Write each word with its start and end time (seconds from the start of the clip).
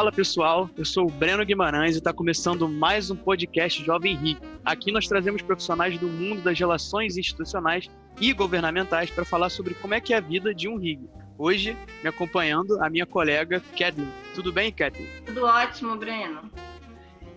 Fala 0.00 0.10
pessoal, 0.10 0.70
eu 0.78 0.84
sou 0.86 1.06
o 1.06 1.10
Breno 1.10 1.44
Guimarães 1.44 1.94
e 1.94 1.98
está 1.98 2.10
começando 2.10 2.66
mais 2.66 3.10
um 3.10 3.16
podcast 3.16 3.84
Jovem 3.84 4.16
Rico. 4.16 4.40
Aqui 4.64 4.90
nós 4.90 5.06
trazemos 5.06 5.42
profissionais 5.42 5.98
do 5.98 6.08
mundo 6.08 6.40
das 6.40 6.58
relações 6.58 7.18
institucionais 7.18 7.86
e 8.18 8.32
governamentais 8.32 9.10
para 9.10 9.26
falar 9.26 9.50
sobre 9.50 9.74
como 9.74 9.92
é 9.92 10.00
que 10.00 10.14
é 10.14 10.16
a 10.16 10.20
vida 10.20 10.54
de 10.54 10.68
um 10.68 10.78
RIG. 10.78 11.06
Hoje, 11.36 11.76
me 12.02 12.08
acompanhando, 12.08 12.82
a 12.82 12.88
minha 12.88 13.04
colega 13.04 13.62
Kathleen. 13.78 14.08
Tudo 14.34 14.50
bem, 14.50 14.72
Kathleen? 14.72 15.06
Tudo 15.26 15.44
ótimo, 15.44 15.94
Breno. 15.98 16.50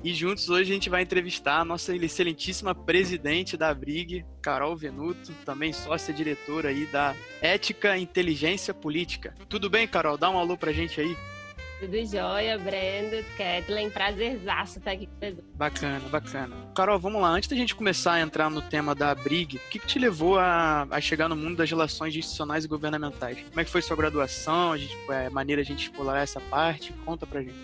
E 0.02 0.14
juntos 0.14 0.50
hoje 0.50 0.72
a 0.72 0.74
gente 0.74 0.90
vai 0.90 1.02
entrevistar 1.02 1.60
a 1.60 1.66
nossa 1.66 1.94
excelentíssima 1.94 2.74
presidente 2.74 3.58
da 3.58 3.74
Brig, 3.74 4.26
Carol 4.42 4.74
Venuto, 4.78 5.34
também 5.44 5.74
sócia 5.74 6.14
diretora 6.14 6.70
aí 6.70 6.86
da 6.86 7.14
Ética 7.42 7.98
Inteligência 7.98 8.74
Política. 8.74 9.36
Tudo 9.50 9.70
bem, 9.70 9.86
Carol? 9.86 10.18
Dá 10.18 10.30
um 10.30 10.38
alô 10.38 10.56
pra 10.56 10.72
gente 10.72 11.02
aí. 11.02 11.14
Tudo 11.84 12.06
jóia, 12.06 12.58
Brenda, 12.58 13.22
Kathleen, 13.38 13.90
prazerzaço 13.90 14.80
estar 14.80 14.92
aqui 14.92 15.06
com 15.06 15.20
vocês. 15.20 15.36
Bacana, 15.54 16.08
bacana. 16.08 16.56
Carol, 16.74 16.98
vamos 16.98 17.22
lá. 17.22 17.28
Antes 17.28 17.50
da 17.50 17.58
gente 17.58 17.76
começar 17.76 18.14
a 18.14 18.22
entrar 18.22 18.50
no 18.50 18.62
tema 18.62 18.96
da 18.96 19.14
Brig, 19.14 19.58
o 19.58 19.70
que, 19.70 19.80
que 19.80 19.86
te 19.86 20.00
levou 20.00 20.40
a, 20.40 20.88
a, 20.90 21.02
chegar 21.02 21.28
no 21.28 21.36
mundo 21.36 21.58
das 21.58 21.70
relações 21.70 22.16
institucionais 22.16 22.64
e 22.64 22.70
governamentais? 22.70 23.38
Como 23.50 23.60
é 23.60 23.66
que 23.66 23.70
foi 23.70 23.82
sua 23.82 23.98
graduação? 23.98 24.72
A 24.72 24.78
gente, 24.78 24.96
é, 25.10 25.30
maneira 25.30 25.62
a 25.62 25.66
gente 25.66 25.84
explorar 25.84 26.22
essa 26.22 26.40
parte? 26.40 26.94
Conta 27.04 27.28
pra 27.28 27.42
gente. 27.42 27.60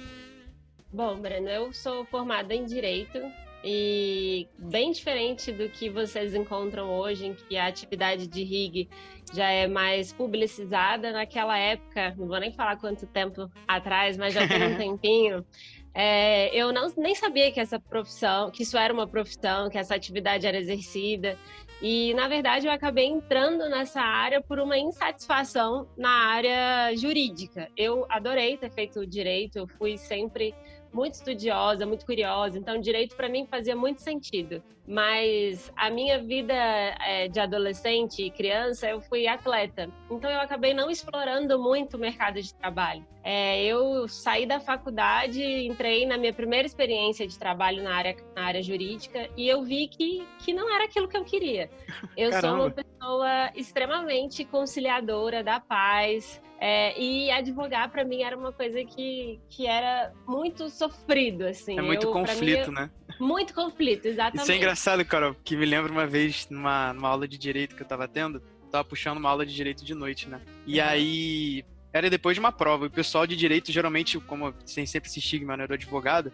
Bom, 0.92 1.16
Brenda, 1.16 1.52
eu 1.52 1.72
sou 1.72 2.04
formada 2.04 2.54
em 2.54 2.66
Direito, 2.66 3.22
e 3.64 4.48
bem 4.58 4.92
diferente 4.92 5.52
do 5.52 5.68
que 5.70 5.90
vocês 5.90 6.34
encontram 6.34 6.90
hoje, 6.92 7.28
em 7.28 7.34
que 7.34 7.58
a 7.58 7.68
atividade 7.68 8.28
de 8.28 8.44
RIG 8.44 8.90
já 9.34 9.50
é 9.50 9.68
mais 9.68 10.14
publicizada, 10.14 11.12
naquela 11.12 11.58
época, 11.58 12.16
não 12.18 12.28
vou 12.28 12.40
nem 12.40 12.52
falar 12.52 12.78
quanto 12.78 13.06
tempo 13.06 13.52
atrás, 13.68 14.18
mas 14.18 14.34
já 14.34 14.48
tem 14.48 14.64
um 14.64 14.78
tempinho, 14.78 15.46
é, 15.94 16.56
eu 16.56 16.72
não, 16.72 16.92
nem 16.98 17.16
sabia 17.16 17.52
que 17.52 17.60
essa 17.60 17.80
profissão, 17.80 18.52
que 18.52 18.64
isso 18.64 18.78
era 18.78 18.94
uma 18.94 19.08
profissão, 19.08 19.70
que 19.70 19.78
essa 19.78 19.96
atividade 19.96 20.46
era 20.46 20.58
exercida. 20.58 21.38
E, 21.82 22.14
na 22.14 22.28
verdade, 22.28 22.68
eu 22.68 22.72
acabei 22.72 23.06
entrando 23.06 23.70
nessa 23.70 24.02
área 24.02 24.42
por 24.42 24.60
uma 24.60 24.78
insatisfação 24.78 25.88
na 25.98 26.10
área 26.10 26.96
jurídica. 26.96 27.70
Eu 27.76 28.06
adorei 28.10 28.58
ter 28.58 28.70
feito 28.70 29.06
direito, 29.08 29.58
eu 29.58 29.68
fui 29.68 29.98
sempre 29.98 30.54
muito 30.92 31.16
estudiosa, 31.16 31.86
muito 31.86 32.06
curiosa, 32.06 32.58
então 32.58 32.80
direito 32.80 33.16
para 33.16 33.30
mim 33.30 33.46
fazia 33.46 33.76
muito 33.76 34.02
sentido. 34.02 34.64
Mas 34.90 35.72
a 35.76 35.92
minha 35.92 36.18
vida 36.18 36.52
é, 36.52 37.28
de 37.28 37.40
adolescente 37.40 38.24
e 38.24 38.32
criança, 38.32 38.90
eu 38.90 39.00
fui 39.00 39.28
atleta, 39.28 39.88
então 40.10 40.28
eu 40.32 40.42
acabei 40.42 40.74
não 40.74 40.90
explorando 40.90 41.62
muito 41.62 41.96
o 41.96 42.00
mercado 42.00 42.42
de 42.42 42.52
trabalho. 42.56 43.06
É, 43.24 43.64
eu 43.64 44.08
saí 44.08 44.48
da 44.48 44.60
faculdade, 44.60 45.44
entrei 45.44 46.08
na 46.08 46.18
minha 46.18 46.34
primeira 46.34 46.66
experiência 46.66 47.28
de 47.28 47.38
trabalho 47.38 47.84
na 47.84 47.94
área, 47.94 48.16
na 48.36 48.46
área 48.46 48.64
jurídica 48.64 49.30
e 49.38 49.48
eu 49.48 49.62
vi 49.62 49.88
que, 49.88 50.28
que 50.40 50.54
não 50.54 50.74
era 50.74 50.86
aquilo 50.86 51.08
que 51.08 51.18
eu 51.18 51.24
queria. 51.24 51.70
Eu 52.18 52.32
Caramba. 52.32 52.48
sou 52.48 52.66
uma 52.66 52.72
pessoa 52.72 53.52
extremamente 53.56 54.44
conciliadora 54.44 55.44
da 55.44 55.60
paz, 55.60 56.42
é, 56.62 57.00
e 57.00 57.32
advogar 57.32 57.90
para 57.90 58.04
mim 58.04 58.22
era 58.22 58.38
uma 58.38 58.52
coisa 58.52 58.84
que, 58.84 59.40
que 59.50 59.66
era 59.66 60.12
muito 60.28 60.70
sofrido, 60.70 61.46
assim. 61.46 61.80
É 61.80 61.82
muito 61.82 62.08
eu, 62.08 62.12
conflito, 62.12 62.70
mim, 62.70 62.76
né? 62.76 62.92
Muito 63.20 63.54
conflito, 63.54 64.06
exatamente. 64.06 64.44
Isso 64.44 64.52
é 64.52 64.56
engraçado, 64.56 65.04
Carol, 65.04 65.36
que 65.44 65.56
me 65.56 65.66
lembra 65.66 65.92
uma 65.92 66.08
vez 66.08 66.48
numa, 66.50 66.94
numa 66.94 67.10
aula 67.10 67.28
de 67.28 67.38
direito 67.38 67.76
que 67.76 67.84
eu 67.84 67.88
tava 67.88 68.08
tendo, 68.08 68.42
tava 68.72 68.84
puxando 68.84 69.18
uma 69.18 69.30
aula 69.30 69.46
de 69.46 69.54
direito 69.54 69.84
de 69.84 69.94
noite, 69.94 70.30
né? 70.30 70.42
E 70.66 70.80
uhum. 70.80 70.86
aí 70.86 71.66
era 71.92 72.10
depois 72.10 72.36
de 72.36 72.40
uma 72.40 72.52
prova. 72.52 72.86
E 72.86 72.88
o 72.88 72.92
pessoal 72.92 73.28
de 73.28 73.36
direito, 73.36 73.72
geralmente, 73.72 74.20
como 74.20 74.54
tem 74.54 74.86
sempre 74.86 75.10
esse 75.10 75.20
estigma, 75.20 75.58
né, 75.58 75.68
do 75.68 75.74
advogado, 75.74 76.32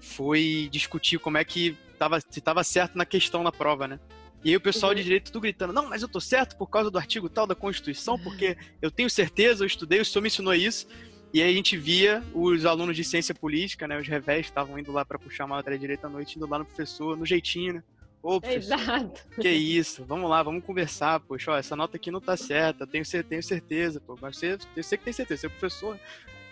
foi 0.00 0.68
discutir 0.70 1.18
como 1.18 1.38
é 1.38 1.44
que 1.44 1.76
tava, 1.98 2.20
se 2.20 2.40
tava 2.40 2.62
certo 2.62 2.96
na 2.96 3.04
questão 3.04 3.42
na 3.42 3.50
prova, 3.50 3.88
né? 3.88 3.98
E 4.44 4.50
aí 4.50 4.56
o 4.56 4.60
pessoal 4.60 4.90
uhum. 4.90 4.96
de 4.96 5.02
direito 5.02 5.32
tudo 5.32 5.42
gritando, 5.42 5.72
não, 5.72 5.88
mas 5.88 6.02
eu 6.02 6.08
tô 6.08 6.20
certo 6.20 6.56
por 6.56 6.68
causa 6.68 6.90
do 6.90 6.98
artigo 6.98 7.28
tal 7.28 7.46
da 7.46 7.56
Constituição, 7.56 8.16
porque 8.18 8.56
eu 8.80 8.90
tenho 8.90 9.10
certeza, 9.10 9.64
eu 9.64 9.66
estudei, 9.66 10.00
o 10.00 10.04
senhor 10.04 10.22
me 10.22 10.28
ensinou 10.28 10.54
isso. 10.54 10.86
E 11.32 11.42
aí 11.42 11.50
a 11.50 11.54
gente 11.54 11.76
via 11.76 12.22
os 12.32 12.64
alunos 12.64 12.96
de 12.96 13.04
ciência 13.04 13.34
política, 13.34 13.86
né, 13.86 13.98
os 13.98 14.08
revés, 14.08 14.46
estavam 14.46 14.78
indo 14.78 14.90
lá 14.90 15.04
para 15.04 15.18
puxar 15.18 15.44
uma 15.44 15.56
matéria 15.56 15.78
direita 15.78 16.06
à 16.06 16.10
noite, 16.10 16.36
indo 16.36 16.48
lá 16.48 16.58
no 16.58 16.64
professor, 16.64 17.16
no 17.16 17.26
jeitinho, 17.26 17.74
né? 17.74 17.82
Ô, 18.22 18.40
professor, 18.40 18.74
Exato. 18.74 19.22
que 19.40 19.48
isso? 19.48 20.04
Vamos 20.04 20.28
lá, 20.28 20.42
vamos 20.42 20.64
conversar, 20.64 21.20
poxa, 21.20 21.52
ó, 21.52 21.56
essa 21.56 21.76
nota 21.76 21.96
aqui 21.96 22.10
não 22.10 22.20
tá 22.20 22.36
certa, 22.36 22.86
tenho, 22.86 23.04
tenho 23.24 23.42
certeza, 23.42 24.00
pô, 24.00 24.18
mas 24.20 24.36
você, 24.36 24.58
eu 24.74 24.82
sei 24.82 24.98
que 24.98 25.04
tem 25.04 25.12
certeza, 25.12 25.42
você 25.42 25.46
é 25.46 25.50
professor. 25.50 26.00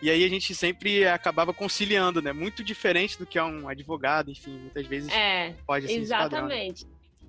E 0.01 0.11
aí 0.11 0.25
a 0.25 0.29
gente 0.29 0.55
sempre 0.55 1.07
acabava 1.07 1.55
conciliando, 1.55 2.21
né? 2.21 2.33
Muito 2.33 2.63
diferente 2.63 3.19
do 3.19 3.25
que 3.25 3.39
é 3.39 3.43
um 3.43 3.69
advogado, 3.69 4.31
enfim, 4.31 4.59
muitas 4.59 4.87
vezes 4.87 5.11
é, 5.11 5.55
pode 5.67 5.87
ser 5.87 5.95
Exatamente 5.95 6.87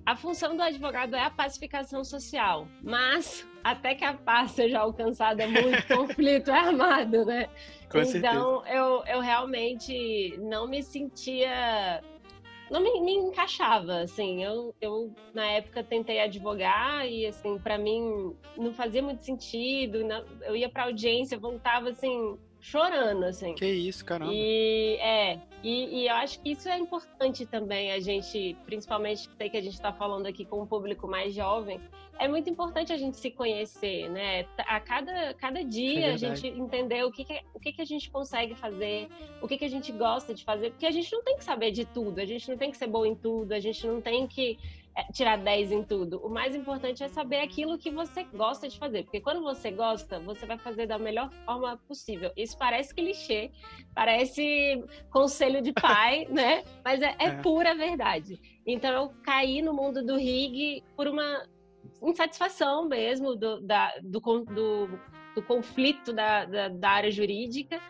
a 0.08 0.16
função 0.16 0.56
do 0.56 0.62
advogado 0.62 1.14
é 1.14 1.22
a 1.22 1.28
pacificação 1.28 2.02
social, 2.02 2.66
mas 2.82 3.46
até 3.62 3.94
que 3.94 4.06
a 4.06 4.14
paz 4.14 4.52
seja 4.52 4.78
alcançada, 4.78 5.46
muito 5.46 5.84
conflito 5.86 6.50
é 6.50 6.58
armado, 6.58 7.26
né? 7.26 7.50
Com 7.90 7.98
então, 7.98 8.66
eu, 8.66 9.04
eu 9.04 9.20
realmente 9.20 10.34
não 10.38 10.66
me 10.66 10.82
sentia. 10.82 12.02
Não 12.70 12.80
me, 12.80 13.02
me, 13.02 13.16
encaixava, 13.16 13.98
assim. 14.00 14.42
Eu, 14.42 14.74
eu, 14.80 15.12
na 15.34 15.44
época, 15.44 15.84
tentei 15.84 16.20
advogar 16.20 17.06
e, 17.06 17.26
assim, 17.26 17.58
para 17.58 17.76
mim 17.76 18.34
não 18.56 18.72
fazia 18.72 19.02
muito 19.02 19.22
sentido. 19.22 19.98
eu 20.40 20.56
ia 20.56 20.70
para 20.70 20.84
audiência, 20.84 21.38
voltava, 21.38 21.90
assim, 21.90 22.38
chorando, 22.60 23.24
assim. 23.24 23.54
Que 23.54 23.66
isso, 23.66 24.04
caramba. 24.04 24.32
E 24.32 24.96
é, 24.96 25.38
e, 25.62 26.02
e, 26.02 26.06
eu 26.06 26.14
acho 26.14 26.40
que 26.40 26.52
isso 26.52 26.68
é 26.68 26.78
importante 26.78 27.44
também, 27.44 27.92
a 27.92 27.98
gente, 27.98 28.56
principalmente 28.64 29.28
sei 29.36 29.50
que 29.50 29.56
a 29.56 29.62
gente 29.62 29.74
está 29.74 29.92
falando 29.92 30.26
aqui 30.26 30.44
com 30.44 30.62
um 30.62 30.66
público 30.66 31.08
mais 31.08 31.34
jovem, 31.34 31.80
é 32.18 32.26
muito 32.26 32.50
importante 32.50 32.92
a 32.92 32.96
gente 32.96 33.16
se 33.16 33.30
conhecer, 33.30 34.08
né? 34.10 34.44
A 34.58 34.80
cada, 34.80 35.34
cada 35.34 35.64
dia 35.64 36.06
é 36.06 36.12
a 36.12 36.16
gente 36.16 36.46
entender 36.46 37.04
o 37.04 37.12
que, 37.12 37.24
que, 37.24 37.40
o 37.54 37.60
que, 37.60 37.72
que 37.72 37.82
a 37.82 37.84
gente 37.84 38.10
consegue 38.10 38.54
fazer, 38.54 39.08
o 39.40 39.46
que, 39.46 39.56
que 39.56 39.64
a 39.64 39.70
gente 39.70 39.92
gosta 39.92 40.34
de 40.34 40.44
fazer, 40.44 40.70
porque 40.70 40.86
a 40.86 40.90
gente 40.90 41.12
não 41.12 41.22
tem 41.22 41.36
que 41.36 41.44
saber 41.44 41.70
de 41.70 41.84
tudo, 41.84 42.20
a 42.20 42.24
gente 42.24 42.48
não 42.48 42.56
tem 42.56 42.70
que 42.70 42.76
ser 42.76 42.88
bom 42.88 43.06
em 43.06 43.14
tudo, 43.14 43.52
a 43.52 43.60
gente 43.60 43.86
não 43.86 44.00
tem 44.00 44.26
que 44.26 44.58
é, 44.87 44.87
tirar 45.12 45.36
10 45.36 45.72
em 45.72 45.82
tudo. 45.82 46.18
O 46.24 46.28
mais 46.28 46.54
importante 46.54 47.02
é 47.02 47.08
saber 47.08 47.40
aquilo 47.40 47.78
que 47.78 47.90
você 47.90 48.24
gosta 48.24 48.68
de 48.68 48.78
fazer, 48.78 49.04
porque 49.04 49.20
quando 49.20 49.42
você 49.42 49.70
gosta, 49.70 50.18
você 50.20 50.46
vai 50.46 50.58
fazer 50.58 50.86
da 50.86 50.98
melhor 50.98 51.30
forma 51.44 51.76
possível. 51.86 52.30
Isso 52.36 52.56
parece 52.58 52.94
clichê, 52.94 53.50
parece 53.94 54.84
conselho 55.10 55.62
de 55.62 55.72
pai, 55.72 56.26
né? 56.30 56.64
Mas 56.84 57.00
é, 57.00 57.14
é, 57.18 57.26
é, 57.26 57.42
pura 57.42 57.74
verdade. 57.74 58.40
Então 58.66 58.90
eu 58.90 59.12
caí 59.22 59.62
no 59.62 59.72
mundo 59.72 60.04
do 60.04 60.16
rig 60.16 60.82
por 60.96 61.06
uma 61.06 61.46
insatisfação 62.02 62.86
mesmo 62.88 63.34
do, 63.34 63.60
da, 63.60 63.92
do, 64.02 64.20
do, 64.20 64.88
do 65.34 65.42
conflito 65.42 66.12
da, 66.12 66.44
da, 66.44 66.68
da 66.68 66.90
área 66.90 67.10
jurídica 67.10 67.80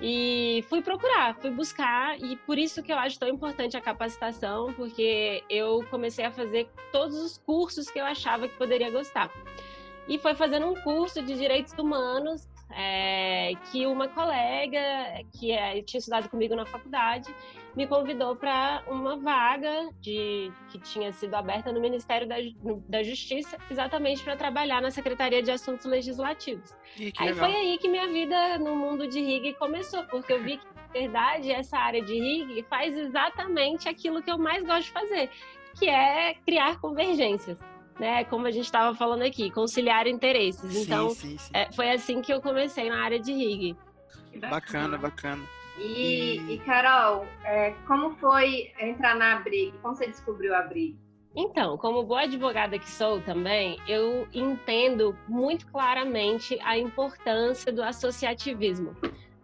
e 0.00 0.64
fui 0.68 0.82
procurar, 0.82 1.34
fui 1.36 1.50
buscar, 1.50 2.18
e 2.20 2.36
por 2.36 2.58
isso 2.58 2.82
que 2.82 2.92
eu 2.92 2.98
acho 2.98 3.18
tão 3.18 3.28
importante 3.28 3.76
a 3.76 3.80
capacitação, 3.80 4.72
porque 4.74 5.42
eu 5.48 5.84
comecei 5.90 6.24
a 6.24 6.30
fazer 6.30 6.68
todos 6.92 7.16
os 7.16 7.38
cursos 7.38 7.90
que 7.90 7.98
eu 7.98 8.04
achava 8.04 8.46
que 8.46 8.56
poderia 8.56 8.90
gostar. 8.90 9.30
E 10.06 10.18
foi 10.18 10.34
fazendo 10.34 10.66
um 10.66 10.74
curso 10.82 11.22
de 11.22 11.34
direitos 11.34 11.72
humanos 11.72 12.46
é, 12.70 13.52
que 13.70 13.86
uma 13.86 14.08
colega 14.08 15.24
que 15.32 15.52
é, 15.52 15.82
tinha 15.82 15.98
estudado 15.98 16.28
comigo 16.28 16.54
na 16.54 16.66
faculdade 16.66 17.32
me 17.76 17.86
convidou 17.86 18.34
para 18.34 18.82
uma 18.88 19.16
vaga 19.18 19.90
de, 20.00 20.50
que 20.70 20.78
tinha 20.78 21.12
sido 21.12 21.34
aberta 21.34 21.70
no 21.70 21.80
Ministério 21.80 22.26
da, 22.26 22.36
da 22.88 23.02
Justiça, 23.02 23.58
exatamente 23.70 24.24
para 24.24 24.34
trabalhar 24.34 24.80
na 24.80 24.90
Secretaria 24.90 25.42
de 25.42 25.50
Assuntos 25.50 25.84
Legislativos. 25.84 26.74
aí 26.98 27.28
legal. 27.28 27.34
foi 27.36 27.54
aí 27.54 27.78
que 27.78 27.88
minha 27.88 28.08
vida 28.08 28.58
no 28.58 28.74
mundo 28.74 29.06
de 29.06 29.20
RIG 29.20 29.54
começou, 29.54 30.02
porque 30.04 30.32
eu 30.32 30.42
vi 30.42 30.56
que, 30.56 30.66
na 30.74 30.86
verdade, 30.86 31.52
essa 31.52 31.76
área 31.76 32.02
de 32.02 32.14
RIG 32.14 32.62
faz 32.62 32.96
exatamente 32.96 33.88
aquilo 33.88 34.22
que 34.22 34.30
eu 34.30 34.38
mais 34.38 34.64
gosto 34.64 34.86
de 34.86 34.92
fazer, 34.92 35.30
que 35.78 35.86
é 35.88 36.34
criar 36.46 36.80
convergências 36.80 37.58
né? 37.98 38.24
Como 38.24 38.46
a 38.46 38.50
gente 38.50 38.64
estava 38.64 38.94
falando 38.94 39.22
aqui, 39.22 39.50
conciliar 39.50 40.06
interesses. 40.06 40.72
Sim, 40.72 40.82
então, 40.82 41.10
sim, 41.10 41.38
sim. 41.38 41.50
É, 41.52 41.70
foi 41.72 41.90
assim 41.90 42.20
que 42.20 42.32
eu 42.32 42.40
comecei 42.40 42.88
na 42.88 43.02
área 43.02 43.18
de 43.18 43.32
RIG. 43.32 43.76
Bacana, 44.50 44.98
bacana. 44.98 45.42
E, 45.78 46.38
e... 46.38 46.54
e 46.54 46.58
Carol, 46.58 47.26
é, 47.44 47.72
como 47.86 48.14
foi 48.16 48.72
entrar 48.80 49.14
na 49.14 49.36
Brig? 49.40 49.72
Como 49.82 49.94
você 49.94 50.06
descobriu 50.06 50.54
a 50.54 50.62
Brig? 50.62 50.96
Então, 51.34 51.76
como 51.76 52.02
boa 52.02 52.22
advogada 52.22 52.78
que 52.78 52.90
sou 52.90 53.20
também, 53.20 53.78
eu 53.86 54.26
entendo 54.32 55.14
muito 55.28 55.66
claramente 55.66 56.58
a 56.62 56.78
importância 56.78 57.70
do 57.70 57.82
associativismo. 57.82 58.96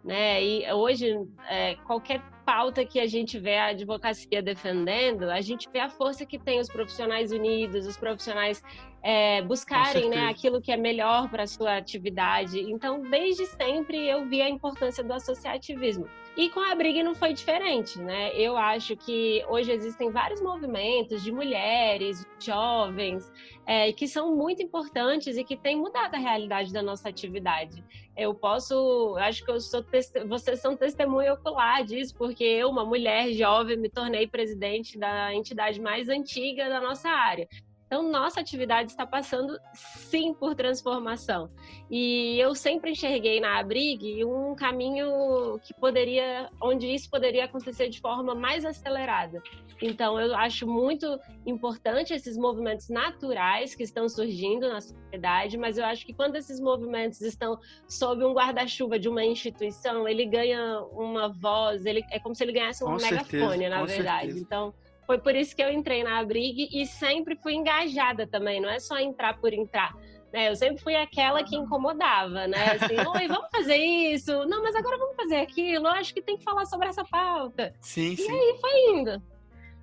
Né? 0.03 0.43
E 0.43 0.73
hoje, 0.73 1.15
é, 1.47 1.75
qualquer 1.85 2.19
pauta 2.53 2.85
que 2.85 2.99
a 2.99 3.07
gente 3.07 3.39
vê 3.39 3.57
a 3.57 3.69
advocacia 3.69 4.39
defendendo, 4.39 5.23
a 5.23 5.41
gente 5.41 5.67
vê 5.73 5.79
a 5.79 5.89
força 5.89 6.23
que 6.23 6.37
tem 6.37 6.59
os 6.59 6.67
profissionais 6.67 7.31
unidos, 7.31 7.87
os 7.87 7.97
profissionais 7.97 8.61
é, 9.01 9.41
buscarem 9.41 10.07
né, 10.07 10.27
aquilo 10.29 10.61
que 10.61 10.71
é 10.71 10.77
melhor 10.77 11.29
para 11.31 11.43
a 11.43 11.47
sua 11.47 11.75
atividade. 11.77 12.59
Então, 12.59 13.01
desde 13.09 13.47
sempre, 13.47 14.07
eu 14.07 14.25
vi 14.25 14.39
a 14.39 14.47
importância 14.47 15.03
do 15.03 15.13
associativismo. 15.13 16.07
E 16.35 16.49
com 16.49 16.59
a 16.59 16.73
Briga 16.73 17.03
não 17.03 17.13
foi 17.13 17.31
diferente, 17.31 17.99
né? 17.99 18.35
Eu 18.35 18.57
acho 18.57 18.97
que 18.97 19.45
hoje 19.47 19.71
existem 19.71 20.09
vários 20.09 20.41
movimentos 20.41 21.21
de 21.21 21.31
mulheres, 21.31 22.25
jovens, 22.39 23.31
é, 23.67 23.91
que 23.93 24.07
são 24.07 24.35
muito 24.35 24.63
importantes 24.63 25.37
e 25.37 25.43
que 25.43 25.55
têm 25.55 25.75
mudado 25.75 26.15
a 26.15 26.17
realidade 26.17 26.73
da 26.73 26.81
nossa 26.81 27.07
atividade. 27.07 27.83
Eu 28.17 28.33
posso, 28.33 29.15
acho 29.19 29.45
que 29.45 29.51
eu 29.51 29.59
sou, 29.59 29.85
vocês 30.27 30.59
são 30.59 30.75
testemunha 30.75 31.33
ocular 31.33 31.83
disso, 31.83 32.15
porque 32.15 32.42
eu, 32.43 32.69
uma 32.69 32.85
mulher 32.85 33.31
jovem, 33.33 33.77
me 33.77 33.89
tornei 33.89 34.27
presidente 34.27 34.97
da 34.97 35.33
entidade 35.33 35.79
mais 35.81 36.09
antiga 36.09 36.69
da 36.69 36.81
nossa 36.81 37.09
área. 37.09 37.47
Então, 37.93 38.09
nossa 38.09 38.39
atividade 38.39 38.89
está 38.89 39.05
passando 39.05 39.55
sim 39.71 40.33
por 40.33 40.55
transformação. 40.55 41.47
E 41.91 42.39
eu 42.39 42.55
sempre 42.55 42.89
enxerguei 42.89 43.39
na 43.39 43.59
Abrig 43.59 44.25
um 44.25 44.55
caminho 44.55 45.59
que 45.61 45.75
poderia, 45.75 46.49
onde 46.59 46.87
isso 46.87 47.07
poderia 47.07 47.45
acontecer 47.45 47.89
de 47.89 48.01
forma 48.01 48.33
mais 48.33 48.65
acelerada. 48.65 49.43
Então, 49.79 50.19
eu 50.19 50.35
acho 50.35 50.65
muito 50.65 51.19
importante 51.45 52.15
esses 52.15 52.35
movimentos 52.35 52.89
naturais 52.89 53.75
que 53.75 53.83
estão 53.83 54.09
surgindo 54.09 54.67
na 54.67 54.81
sociedade, 54.81 55.55
mas 55.55 55.77
eu 55.77 55.85
acho 55.85 56.03
que 56.03 56.15
quando 56.15 56.35
esses 56.35 56.59
movimentos 56.59 57.21
estão 57.21 57.59
sob 57.87 58.25
um 58.25 58.33
guarda-chuva 58.33 58.97
de 58.97 59.07
uma 59.07 59.23
instituição, 59.23 60.07
ele 60.07 60.25
ganha 60.25 60.79
uma 60.93 61.29
voz, 61.29 61.85
ele 61.85 62.03
é 62.09 62.17
como 62.17 62.33
se 62.33 62.43
ele 62.43 62.53
ganhasse 62.53 62.83
um 62.83 62.87
com 62.87 62.93
megafone, 62.93 63.19
certeza, 63.29 63.69
na 63.69 63.85
verdade. 63.85 64.25
Certeza. 64.33 64.39
Então, 64.39 64.73
foi 65.05 65.17
por 65.19 65.35
isso 65.35 65.55
que 65.55 65.61
eu 65.61 65.71
entrei 65.71 66.03
na 66.03 66.19
Abrig 66.19 66.69
e 66.71 66.85
sempre 66.85 67.35
fui 67.35 67.53
engajada 67.53 68.25
também, 68.27 68.61
não 68.61 68.69
é 68.69 68.79
só 68.79 68.97
entrar 68.97 69.37
por 69.37 69.53
entrar. 69.53 69.93
Né? 70.33 70.49
Eu 70.49 70.55
sempre 70.55 70.81
fui 70.81 70.95
aquela 70.95 71.43
que 71.43 71.55
incomodava, 71.55 72.47
né? 72.47 72.71
Assim, 72.71 72.95
oi, 73.15 73.27
vamos 73.27 73.49
fazer 73.51 73.77
isso. 73.77 74.31
Não, 74.45 74.63
mas 74.63 74.75
agora 74.75 74.97
vamos 74.97 75.15
fazer 75.15 75.35
aquilo. 75.35 75.85
Eu 75.85 75.91
acho 75.91 76.11
que 76.13 76.23
tem 76.23 76.37
que 76.37 76.43
falar 76.43 76.65
sobre 76.65 76.87
essa 76.87 77.05
pauta. 77.05 77.73
Sim, 77.79 78.13
e 78.13 78.17
sim. 78.17 78.31
E 78.31 78.31
aí 78.31 78.57
foi 78.59 78.99
indo. 78.99 79.21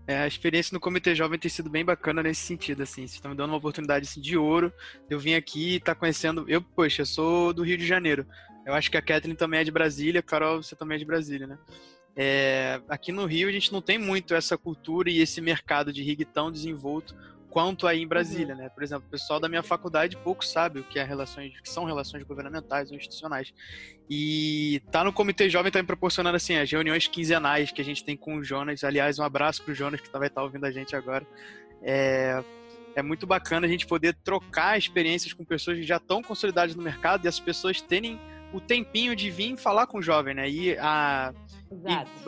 É, 0.09 0.19
a 0.19 0.27
experiência 0.27 0.75
no 0.75 0.81
Comitê 0.81 1.15
Jovem 1.15 1.39
tem 1.39 1.49
sido 1.49 1.71
bem 1.71 1.85
bacana 1.85 2.21
nesse 2.21 2.41
sentido, 2.41 2.83
assim. 2.83 3.03
Vocês 3.03 3.13
estão 3.13 3.31
me 3.31 3.37
dando 3.37 3.51
uma 3.51 3.59
oportunidade 3.59 4.09
assim, 4.09 4.21
de 4.21 4.37
ouro. 4.37 4.73
Eu 5.09 5.21
vim 5.21 5.35
aqui 5.35 5.77
e 5.77 5.81
tá 5.81 5.95
conhecendo. 5.95 6.45
Eu, 6.49 6.61
poxa, 6.61 7.03
eu 7.03 7.07
sou 7.07 7.53
do 7.53 7.63
Rio 7.63 7.79
de 7.79 7.87
Janeiro. 7.87 8.27
Eu 8.67 8.75
acho 8.75 8.91
que 8.91 8.97
a 8.97 9.03
Kathleen 9.03 9.37
também 9.37 9.61
é 9.61 9.65
de 9.65 9.71
Brasília, 9.71 10.21
Carol, 10.21 10.63
você 10.63 10.75
também 10.75 10.97
é 10.97 10.99
de 10.99 11.05
Brasília, 11.05 11.47
né? 11.47 11.59
É, 12.23 12.83
aqui 12.87 13.13
no 13.13 13.25
Rio 13.25 13.49
a 13.49 13.53
gente 13.53 13.73
não 13.73 13.81
tem 13.81 13.97
muito 13.97 14.35
essa 14.35 14.59
cultura 14.59 15.09
e 15.09 15.21
esse 15.21 15.41
mercado 15.41 15.91
de 15.91 16.03
rig 16.03 16.23
tão 16.27 16.53
desenvolto 16.53 17.17
quanto 17.49 17.87
aí 17.87 18.03
em 18.03 18.07
Brasília, 18.07 18.55
uhum. 18.55 18.61
né? 18.61 18.69
Por 18.69 18.83
exemplo, 18.83 19.07
o 19.09 19.11
pessoal 19.11 19.41
da 19.41 19.49
minha 19.49 19.63
faculdade 19.63 20.19
pouco 20.19 20.45
sabe 20.45 20.81
o 20.81 20.85
que 20.85 20.99
é 20.99 21.03
relações, 21.03 21.59
que 21.59 21.69
são 21.71 21.87
relações 21.87 22.23
governamentais 22.25 22.91
ou 22.91 22.97
institucionais. 22.99 23.55
E 24.09 24.83
tá 24.91 25.03
no 25.03 25.15
Comitê 25.15 25.49
Jovem 25.49 25.73
tá 25.73 25.81
me 25.81 25.87
proporcionando 25.87 26.37
assim 26.37 26.57
as 26.57 26.71
reuniões 26.71 27.07
quinzenais 27.07 27.73
que 27.73 27.81
a 27.81 27.85
gente 27.85 28.05
tem 28.05 28.19
com 28.19 28.37
o 28.37 28.45
Jonas. 28.45 28.85
Aliás, 28.85 29.19
um 29.19 29.25
abraço 29.25 29.63
pro 29.63 29.75
Jonas 29.75 30.03
que 30.03 30.13
vai 30.13 30.29
estar 30.29 30.43
tá 30.43 30.43
ouvindo 30.43 30.67
a 30.67 30.71
gente 30.71 30.95
agora. 30.95 31.27
É, 31.83 32.45
é 32.97 33.03
muito 33.03 33.27
bacana 33.27 33.67
a 33.67 33.71
gente 33.71 33.87
poder 33.87 34.15
trocar 34.23 34.77
experiências 34.77 35.33
com 35.33 35.43
pessoas 35.43 35.79
que 35.79 35.85
já 35.85 35.97
estão 35.97 36.21
consolidadas 36.21 36.77
no 36.77 36.83
mercado 36.83 37.25
e 37.25 37.29
as 37.29 37.41
pessoas 37.41 37.81
terem 37.81 38.21
o 38.53 38.61
tempinho 38.61 39.15
de 39.15 39.31
vir 39.31 39.57
falar 39.57 39.87
com 39.87 39.99
o 39.99 40.03
jovem, 40.03 40.35
né? 40.35 40.49
E 40.49 40.77
a 40.79 41.33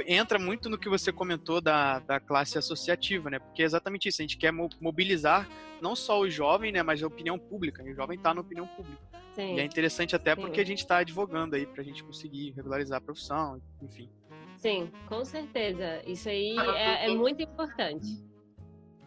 e 0.06 0.14
entra 0.14 0.38
muito 0.38 0.70
no 0.70 0.78
que 0.78 0.88
você 0.88 1.12
comentou 1.12 1.60
da, 1.60 1.98
da 1.98 2.20
classe 2.20 2.56
associativa, 2.56 3.28
né? 3.28 3.40
Porque 3.40 3.62
é 3.62 3.64
exatamente 3.64 4.08
isso. 4.08 4.22
A 4.22 4.24
gente 4.24 4.36
quer 4.36 4.52
mobilizar 4.52 5.48
não 5.80 5.96
só 5.96 6.20
o 6.20 6.30
jovem, 6.30 6.70
né? 6.70 6.80
Mas 6.82 7.02
a 7.02 7.08
opinião 7.08 7.36
pública. 7.36 7.82
E 7.82 7.92
o 7.92 7.94
jovem 7.94 8.16
está 8.16 8.32
na 8.32 8.40
opinião 8.40 8.68
pública. 8.68 9.02
Sim. 9.34 9.56
E 9.56 9.60
é 9.60 9.64
interessante 9.64 10.14
até 10.14 10.36
Sim. 10.36 10.42
porque 10.42 10.60
a 10.60 10.64
gente 10.64 10.78
está 10.78 10.98
advogando 10.98 11.56
aí 11.56 11.66
para 11.66 11.82
a 11.82 11.84
gente 11.84 12.04
conseguir 12.04 12.50
regularizar 12.50 12.98
a 12.98 13.00
profissão, 13.00 13.60
enfim. 13.82 14.08
Sim, 14.56 14.92
com 15.08 15.24
certeza. 15.24 16.02
Isso 16.06 16.28
aí 16.28 16.56
é, 16.76 17.06
é 17.06 17.14
muito 17.14 17.42
importante. 17.42 18.22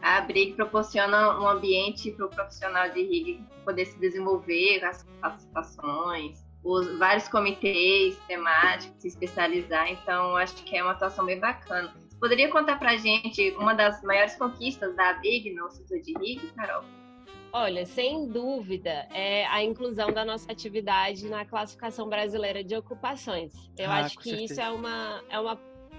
A 0.01 0.19
BRIC 0.19 0.55
proporciona 0.55 1.39
um 1.39 1.47
ambiente 1.47 2.11
para 2.11 2.25
o 2.25 2.29
profissional 2.29 2.89
de 2.89 3.01
RIG 3.01 3.43
poder 3.63 3.85
se 3.85 3.97
desenvolver, 3.99 4.83
as 4.83 5.03
capacitações, 5.21 6.44
os 6.65 6.97
vários 6.97 7.27
comitês 7.27 8.17
temáticos, 8.27 8.99
se 8.99 9.07
especializar. 9.07 9.89
Então, 9.89 10.35
acho 10.35 10.55
que 10.63 10.75
é 10.75 10.81
uma 10.81 10.93
atuação 10.93 11.25
bem 11.25 11.39
bacana. 11.39 11.93
Você 12.09 12.17
poderia 12.19 12.49
contar 12.49 12.79
para 12.79 12.91
a 12.91 12.97
gente 12.97 13.51
uma 13.51 13.75
das 13.75 14.01
maiores 14.01 14.35
conquistas 14.35 14.95
da 14.95 15.13
BIG 15.13 15.53
no 15.53 15.69
setor 15.69 16.01
de 16.01 16.13
RIG, 16.17 16.51
Carol? 16.53 16.83
Olha, 17.53 17.85
sem 17.85 18.27
dúvida, 18.27 19.07
é 19.13 19.45
a 19.45 19.63
inclusão 19.63 20.11
da 20.11 20.25
nossa 20.25 20.51
atividade 20.51 21.29
na 21.29 21.45
classificação 21.45 22.09
brasileira 22.09 22.61
de 22.63 22.75
ocupações. 22.75 23.53
Eu 23.77 23.89
ah, 23.89 23.99
acho 23.99 24.17
que 24.17 24.31
certeza. 24.31 24.53
isso 24.53 24.61
é 24.61 24.69
uma, 24.69 25.23
é 25.29 25.39
uma 25.39 25.55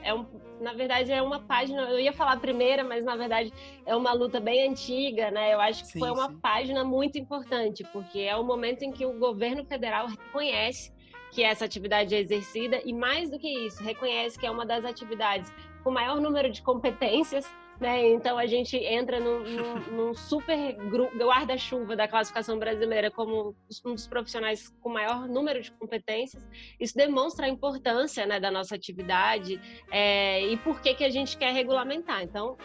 é 0.06 0.14
um, 0.14 0.24
na 0.60 0.72
verdade 0.72 1.10
é 1.12 1.20
uma 1.20 1.40
página, 1.40 1.82
eu 1.82 1.98
ia 1.98 2.12
falar 2.12 2.38
primeira, 2.38 2.84
mas 2.84 3.04
na 3.04 3.16
verdade 3.16 3.52
é 3.84 3.94
uma 3.94 4.12
luta 4.12 4.38
bem 4.38 4.68
antiga, 4.68 5.30
né? 5.32 5.52
Eu 5.52 5.60
acho 5.60 5.84
que 5.84 5.92
sim, 5.92 5.98
foi 5.98 6.10
uma 6.10 6.28
sim. 6.28 6.38
página 6.38 6.84
muito 6.84 7.18
importante, 7.18 7.84
porque 7.92 8.20
é 8.20 8.36
o 8.36 8.44
momento 8.44 8.82
em 8.82 8.92
que 8.92 9.04
o 9.04 9.18
governo 9.18 9.64
federal 9.64 10.06
reconhece 10.06 10.94
que 11.32 11.42
essa 11.42 11.64
atividade 11.64 12.14
é 12.14 12.20
exercida 12.20 12.80
e 12.84 12.92
mais 12.92 13.28
do 13.28 13.38
que 13.38 13.48
isso, 13.66 13.82
reconhece 13.82 14.38
que 14.38 14.46
é 14.46 14.50
uma 14.50 14.64
das 14.64 14.84
atividades 14.84 15.52
com 15.82 15.90
maior 15.90 16.20
número 16.20 16.50
de 16.50 16.62
competências 16.62 17.44
né? 17.80 18.08
Então 18.08 18.38
a 18.38 18.46
gente 18.46 18.76
entra 18.76 19.20
num, 19.20 19.40
num, 19.40 19.74
num 19.92 20.14
super 20.14 20.76
guarda-chuva 21.16 21.96
da 21.96 22.08
classificação 22.08 22.58
brasileira 22.58 23.10
como 23.10 23.54
um 23.84 23.94
dos 23.94 24.06
profissionais 24.06 24.68
com 24.80 24.88
maior 24.88 25.28
número 25.28 25.60
de 25.60 25.70
competências. 25.72 26.46
Isso 26.80 26.96
demonstra 26.96 27.46
a 27.46 27.48
importância 27.48 28.26
né, 28.26 28.40
da 28.40 28.50
nossa 28.50 28.74
atividade 28.74 29.60
é, 29.90 30.46
e 30.46 30.56
por 30.58 30.80
que, 30.80 30.94
que 30.94 31.04
a 31.04 31.10
gente 31.10 31.36
quer 31.36 31.52
regulamentar. 31.52 32.22
Então, 32.22 32.56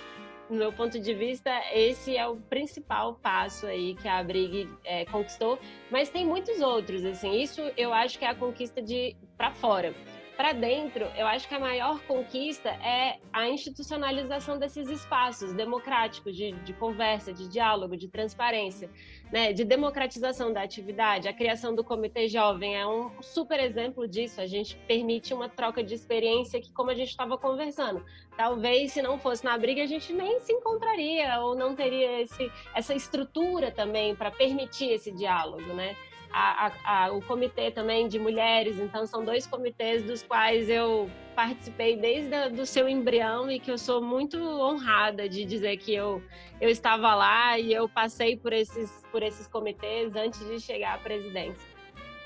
no 0.50 0.58
meu 0.58 0.74
ponto 0.74 1.00
de 1.00 1.14
vista, 1.14 1.50
esse 1.74 2.18
é 2.18 2.28
o 2.28 2.36
principal 2.36 3.16
passo 3.16 3.66
aí 3.66 3.96
que 3.96 4.08
a 4.08 4.18
Abrig 4.18 4.68
é, 4.84 5.06
conquistou, 5.06 5.58
mas 5.90 6.10
tem 6.10 6.26
muitos 6.26 6.60
outros, 6.60 7.06
assim, 7.06 7.42
isso 7.42 7.62
eu 7.78 7.94
acho 7.94 8.20
que 8.20 8.26
é 8.26 8.30
a 8.30 8.36
conquista 8.36 8.82
de 8.82 9.16
para 9.38 9.52
fora 9.52 9.96
para 10.42 10.54
dentro, 10.54 11.06
eu 11.16 11.28
acho 11.28 11.48
que 11.48 11.54
a 11.54 11.60
maior 11.60 12.00
conquista 12.08 12.70
é 12.70 13.20
a 13.32 13.48
institucionalização 13.48 14.58
desses 14.58 14.90
espaços 14.90 15.54
democráticos 15.54 16.36
de, 16.36 16.52
de 16.64 16.74
conversa, 16.74 17.32
de 17.32 17.48
diálogo, 17.48 17.96
de 17.96 18.08
transparência, 18.08 18.90
né, 19.32 19.54
de 19.54 19.64
democratização 19.64 20.52
da 20.52 20.64
atividade. 20.64 21.28
A 21.28 21.34
criação 21.34 21.76
do 21.76 21.84
Comitê 21.84 22.28
Jovem 22.28 22.76
é 22.76 22.88
um 22.88 23.22
super 23.22 23.60
exemplo 23.60 24.08
disso. 24.08 24.42
A 24.42 24.48
gente 24.48 24.76
permite 24.88 25.32
uma 25.32 25.48
troca 25.48 25.84
de 25.84 25.94
experiência 25.94 26.60
que, 26.60 26.74
como 26.74 26.90
a 26.90 26.96
gente 26.96 27.10
estava 27.10 27.38
conversando, 27.38 28.04
talvez 28.36 28.94
se 28.94 29.02
não 29.04 29.20
fosse 29.20 29.46
na 29.46 29.56
briga 29.60 29.84
a 29.84 29.86
gente 29.86 30.12
nem 30.12 30.42
se 30.42 30.52
encontraria 30.52 31.40
ou 31.40 31.56
não 31.56 31.76
teria 31.76 32.20
esse, 32.20 32.52
essa 32.74 32.96
estrutura 32.96 33.70
também 33.70 34.16
para 34.16 34.32
permitir 34.32 34.90
esse 34.90 35.12
diálogo, 35.12 35.72
né? 35.72 35.96
A, 36.34 36.72
a, 36.84 37.12
o 37.12 37.22
comitê 37.22 37.72
também 37.72 38.08
de 38.08 38.18
mulheres, 38.18 38.80
então 38.80 39.06
são 39.06 39.24
dois 39.24 39.46
comitês 39.46 40.04
dos 40.04 40.24
quais 40.24 40.70
eu 40.70 41.10
participei 41.36 41.98
desde 41.98 42.62
o 42.62 42.66
seu 42.66 42.88
embrião 42.88 43.50
e 43.50 43.60
que 43.60 43.72
eu 43.72 43.78
sou 43.78 44.02
muito 44.02 44.38
honrada 44.38 45.28
de 45.28 45.46
dizer 45.46 45.78
que 45.78 45.94
eu, 45.94 46.22
eu 46.60 46.70
estava 46.70 47.14
lá 47.16 47.58
e 47.58 47.74
eu 47.74 47.88
passei 47.88 48.38
por 48.38 48.54
esses, 48.54 49.06
por 49.12 49.24
esses 49.24 49.48
comitês 49.48 50.16
antes 50.16 50.40
de 50.48 50.60
chegar 50.60 50.96
à 50.96 50.98
presidência. 50.98 51.70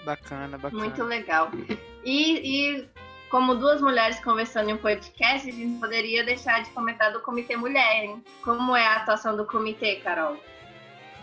Bacana, 0.03 0.57
bacana. 0.57 0.83
Muito 0.83 1.03
legal. 1.03 1.49
E, 2.03 2.77
e 2.77 2.89
como 3.29 3.55
duas 3.55 3.81
mulheres 3.81 4.19
conversando 4.19 4.69
em 4.69 4.73
um 4.73 4.77
podcast, 4.77 5.49
a 5.49 5.51
gente 5.51 5.79
poderia 5.79 6.23
deixar 6.23 6.61
de 6.61 6.69
comentar 6.69 7.11
do 7.11 7.19
Comitê 7.21 7.57
Mulher, 7.57 8.03
hein? 8.03 8.23
Como 8.43 8.75
é 8.75 8.85
a 8.85 8.97
atuação 8.97 9.35
do 9.35 9.45
comitê, 9.45 9.95
Carol? 9.97 10.37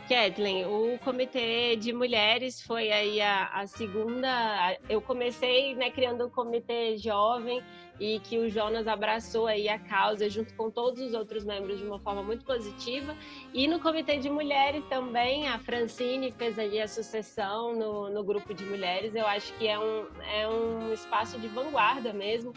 Kathleen, 0.08 0.66
o 0.66 0.98
Comitê 0.98 1.76
de 1.76 1.92
Mulheres 1.92 2.60
foi 2.60 2.90
aí 2.90 3.20
a, 3.20 3.46
a 3.46 3.66
segunda. 3.66 4.76
Eu 4.88 5.00
comecei 5.00 5.74
né, 5.74 5.90
criando 5.90 6.22
o 6.22 6.26
um 6.26 6.30
Comitê 6.30 6.96
Jovem 6.96 7.62
e 8.00 8.18
que 8.20 8.38
o 8.38 8.50
Jonas 8.50 8.88
abraçou 8.88 9.46
aí 9.46 9.68
a 9.68 9.78
causa 9.78 10.28
junto 10.28 10.54
com 10.54 10.70
todos 10.70 11.00
os 11.00 11.14
outros 11.14 11.44
membros 11.44 11.78
de 11.78 11.84
uma 11.84 11.98
forma 11.98 12.22
muito 12.22 12.44
positiva. 12.44 13.16
E 13.54 13.68
no 13.68 13.78
Comitê 13.78 14.16
de 14.16 14.28
Mulheres 14.28 14.84
também, 14.88 15.48
a 15.48 15.58
Francine 15.58 16.32
fez 16.32 16.58
ali 16.58 16.80
a 16.80 16.88
sucessão 16.88 17.74
no, 17.74 18.10
no 18.10 18.24
grupo 18.24 18.52
de 18.52 18.64
mulheres. 18.64 19.14
Eu 19.14 19.26
acho 19.26 19.52
que 19.54 19.68
é 19.68 19.78
um, 19.78 20.06
é 20.34 20.48
um 20.48 20.92
espaço 20.92 21.38
de 21.38 21.46
vanguarda 21.48 22.12
mesmo 22.12 22.52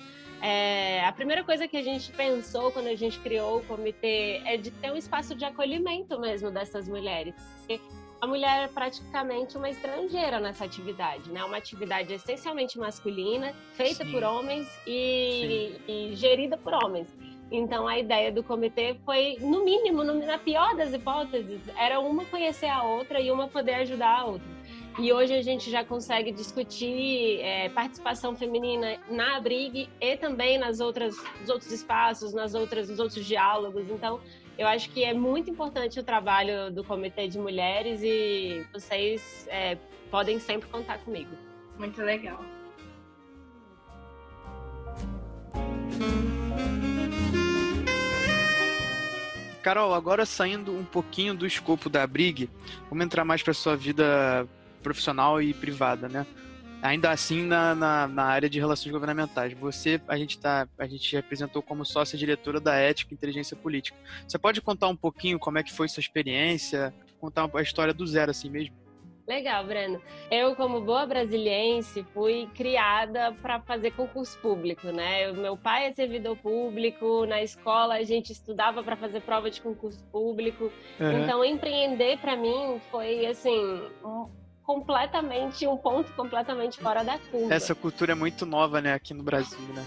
é, 0.46 1.04
a 1.04 1.12
primeira 1.12 1.44
coisa 1.44 1.68
que 1.68 1.76
a 1.76 1.82
gente 1.82 2.12
pensou 2.12 2.72
quando 2.72 2.86
a 2.86 2.96
gente 2.96 3.20
criou 3.20 3.58
o 3.58 3.64
comitê 3.64 4.44
é 4.46 4.58
de 4.58 4.70
ter 4.70 4.92
um 4.92 4.96
espaço 4.96 5.34
de 5.34 5.44
acolhimento 5.44 6.20
mesmo 6.20 6.52
dessas 6.52 6.88
mulheres. 6.88 7.34
Porque 7.58 7.82
a 8.22 8.28
mulher 8.28 8.66
é 8.66 8.68
praticamente 8.68 9.58
uma 9.58 9.68
estrangeira 9.68 10.40
nessa 10.40 10.64
atividade, 10.64 11.32
né? 11.32 11.44
Uma 11.44 11.58
atividade 11.58 12.14
essencialmente 12.14 12.78
masculina, 12.78 13.56
feita 13.74 14.06
Sim. 14.06 14.12
por 14.12 14.24
homens 14.24 14.68
e, 14.86 15.82
e, 15.88 16.16
gerida 16.16 16.58
por 16.58 16.76
homens. 16.76 17.08
Então 17.52 17.88
a 17.88 17.98
ideia 17.98 18.32
do 18.32 18.44
comitê 18.44 18.96
foi, 19.04 19.38
no 19.40 19.66
mínimo, 19.66 20.04
na 20.04 20.38
pior 20.38 20.76
das 20.76 20.94
hipóteses, 20.94 21.60
era 21.76 22.00
uma 22.00 22.24
conhecer 22.26 22.68
a 22.68 22.84
outra 22.84 23.20
e 23.20 23.32
uma 23.32 23.48
poder 23.48 23.76
ajudar 23.76 24.20
a 24.20 24.26
outra. 24.26 24.55
E 24.98 25.12
hoje 25.12 25.34
a 25.34 25.42
gente 25.42 25.70
já 25.70 25.84
consegue 25.84 26.32
discutir 26.32 27.42
é, 27.42 27.68
participação 27.68 28.34
feminina 28.34 28.98
na 29.10 29.36
Abrig 29.36 29.90
e 30.00 30.16
também 30.16 30.58
nas 30.58 30.80
outras, 30.80 31.18
nos 31.42 31.50
outros 31.50 31.70
espaços, 31.70 32.34
nas 32.34 32.54
outras, 32.54 32.90
nos 32.90 32.98
outros 32.98 33.26
diálogos. 33.26 33.90
Então, 33.90 34.22
eu 34.58 34.66
acho 34.66 34.90
que 34.92 35.04
é 35.04 35.14
muito 35.14 35.50
importante 35.50 36.00
o 36.00 36.04
trabalho 36.04 36.72
do 36.72 36.82
Comitê 36.82 37.28
de 37.28 37.38
Mulheres 37.38 38.02
e 38.02 38.66
vocês 38.72 39.46
é, 39.52 39.78
podem 40.10 40.40
sempre 40.40 40.70
contar 40.70 41.00
comigo. 41.00 41.32
Muito 41.78 42.02
legal. 42.02 42.40
Carol, 49.62 49.94
agora 49.94 50.26
saindo 50.26 50.72
um 50.72 50.86
pouquinho 50.86 51.36
do 51.36 51.46
escopo 51.46 51.90
da 51.90 52.08
Brig, 52.08 52.50
vamos 52.90 53.04
entrar 53.04 53.26
mais 53.26 53.44
para 53.44 53.54
sua 53.54 53.76
vida 53.76 54.48
profissional 54.86 55.42
e 55.42 55.52
privada, 55.52 56.08
né? 56.08 56.28
Ainda 56.80 57.10
assim, 57.10 57.44
na, 57.44 57.74
na, 57.74 58.08
na, 58.08 58.24
área 58.24 58.48
de 58.48 58.60
relações 58.60 58.92
governamentais. 58.92 59.54
Você, 59.54 60.00
a 60.08 60.16
gente, 60.16 60.38
tá, 60.38 60.68
a 60.78 60.86
gente 60.86 61.16
representou 61.16 61.64
como 61.64 61.84
sócia-diretora 61.84 62.60
da 62.60 62.76
Ética 62.76 63.12
e 63.12 63.16
Inteligência 63.16 63.58
Política. 63.58 63.98
Você 64.28 64.38
pode 64.38 64.62
contar 64.62 64.88
um 64.88 64.96
pouquinho 64.96 65.40
como 65.40 65.58
é 65.58 65.64
que 65.64 65.74
foi 65.74 65.88
sua 65.88 66.02
experiência? 66.02 66.94
Contar 67.20 67.50
a 67.52 67.62
história 67.64 67.92
do 67.92 68.06
zero, 68.06 68.30
assim 68.30 68.52
mesmo? 68.52 68.76
Legal, 69.28 69.66
Breno. 69.66 70.00
Eu, 70.30 70.56
como 70.56 70.80
boa 70.80 71.08
brasiliense, 71.08 72.06
fui 72.14 72.48
criada 72.54 73.32
para 73.42 73.60
fazer 73.62 73.90
concurso 73.92 74.38
público, 74.38 74.92
né? 74.92 75.32
meu 75.32 75.58
pai 75.58 75.88
é 75.88 75.94
servidor 75.94 76.38
público, 76.38 77.26
na 77.26 77.42
escola 77.42 77.96
a 77.96 78.04
gente 78.04 78.32
estudava 78.32 78.84
para 78.84 78.96
fazer 78.96 79.22
prova 79.22 79.50
de 79.50 79.60
concurso 79.60 80.04
público. 80.12 80.72
Uhum. 81.00 81.24
Então, 81.24 81.44
empreender 81.44 82.20
para 82.20 82.36
mim 82.36 82.80
foi, 82.92 83.26
assim, 83.26 83.82
um 84.04 84.45
completamente 84.66 85.68
um 85.68 85.78
ponto 85.78 86.12
completamente 86.14 86.80
fora 86.80 87.04
da 87.04 87.18
curva. 87.18 87.54
Essa 87.54 87.76
cultura 87.76 88.14
é 88.14 88.16
muito 88.16 88.46
nova, 88.46 88.82
né, 88.82 88.94
aqui 88.94 89.14
no 89.14 89.24
Brasil, 89.24 89.60
né? 89.74 89.86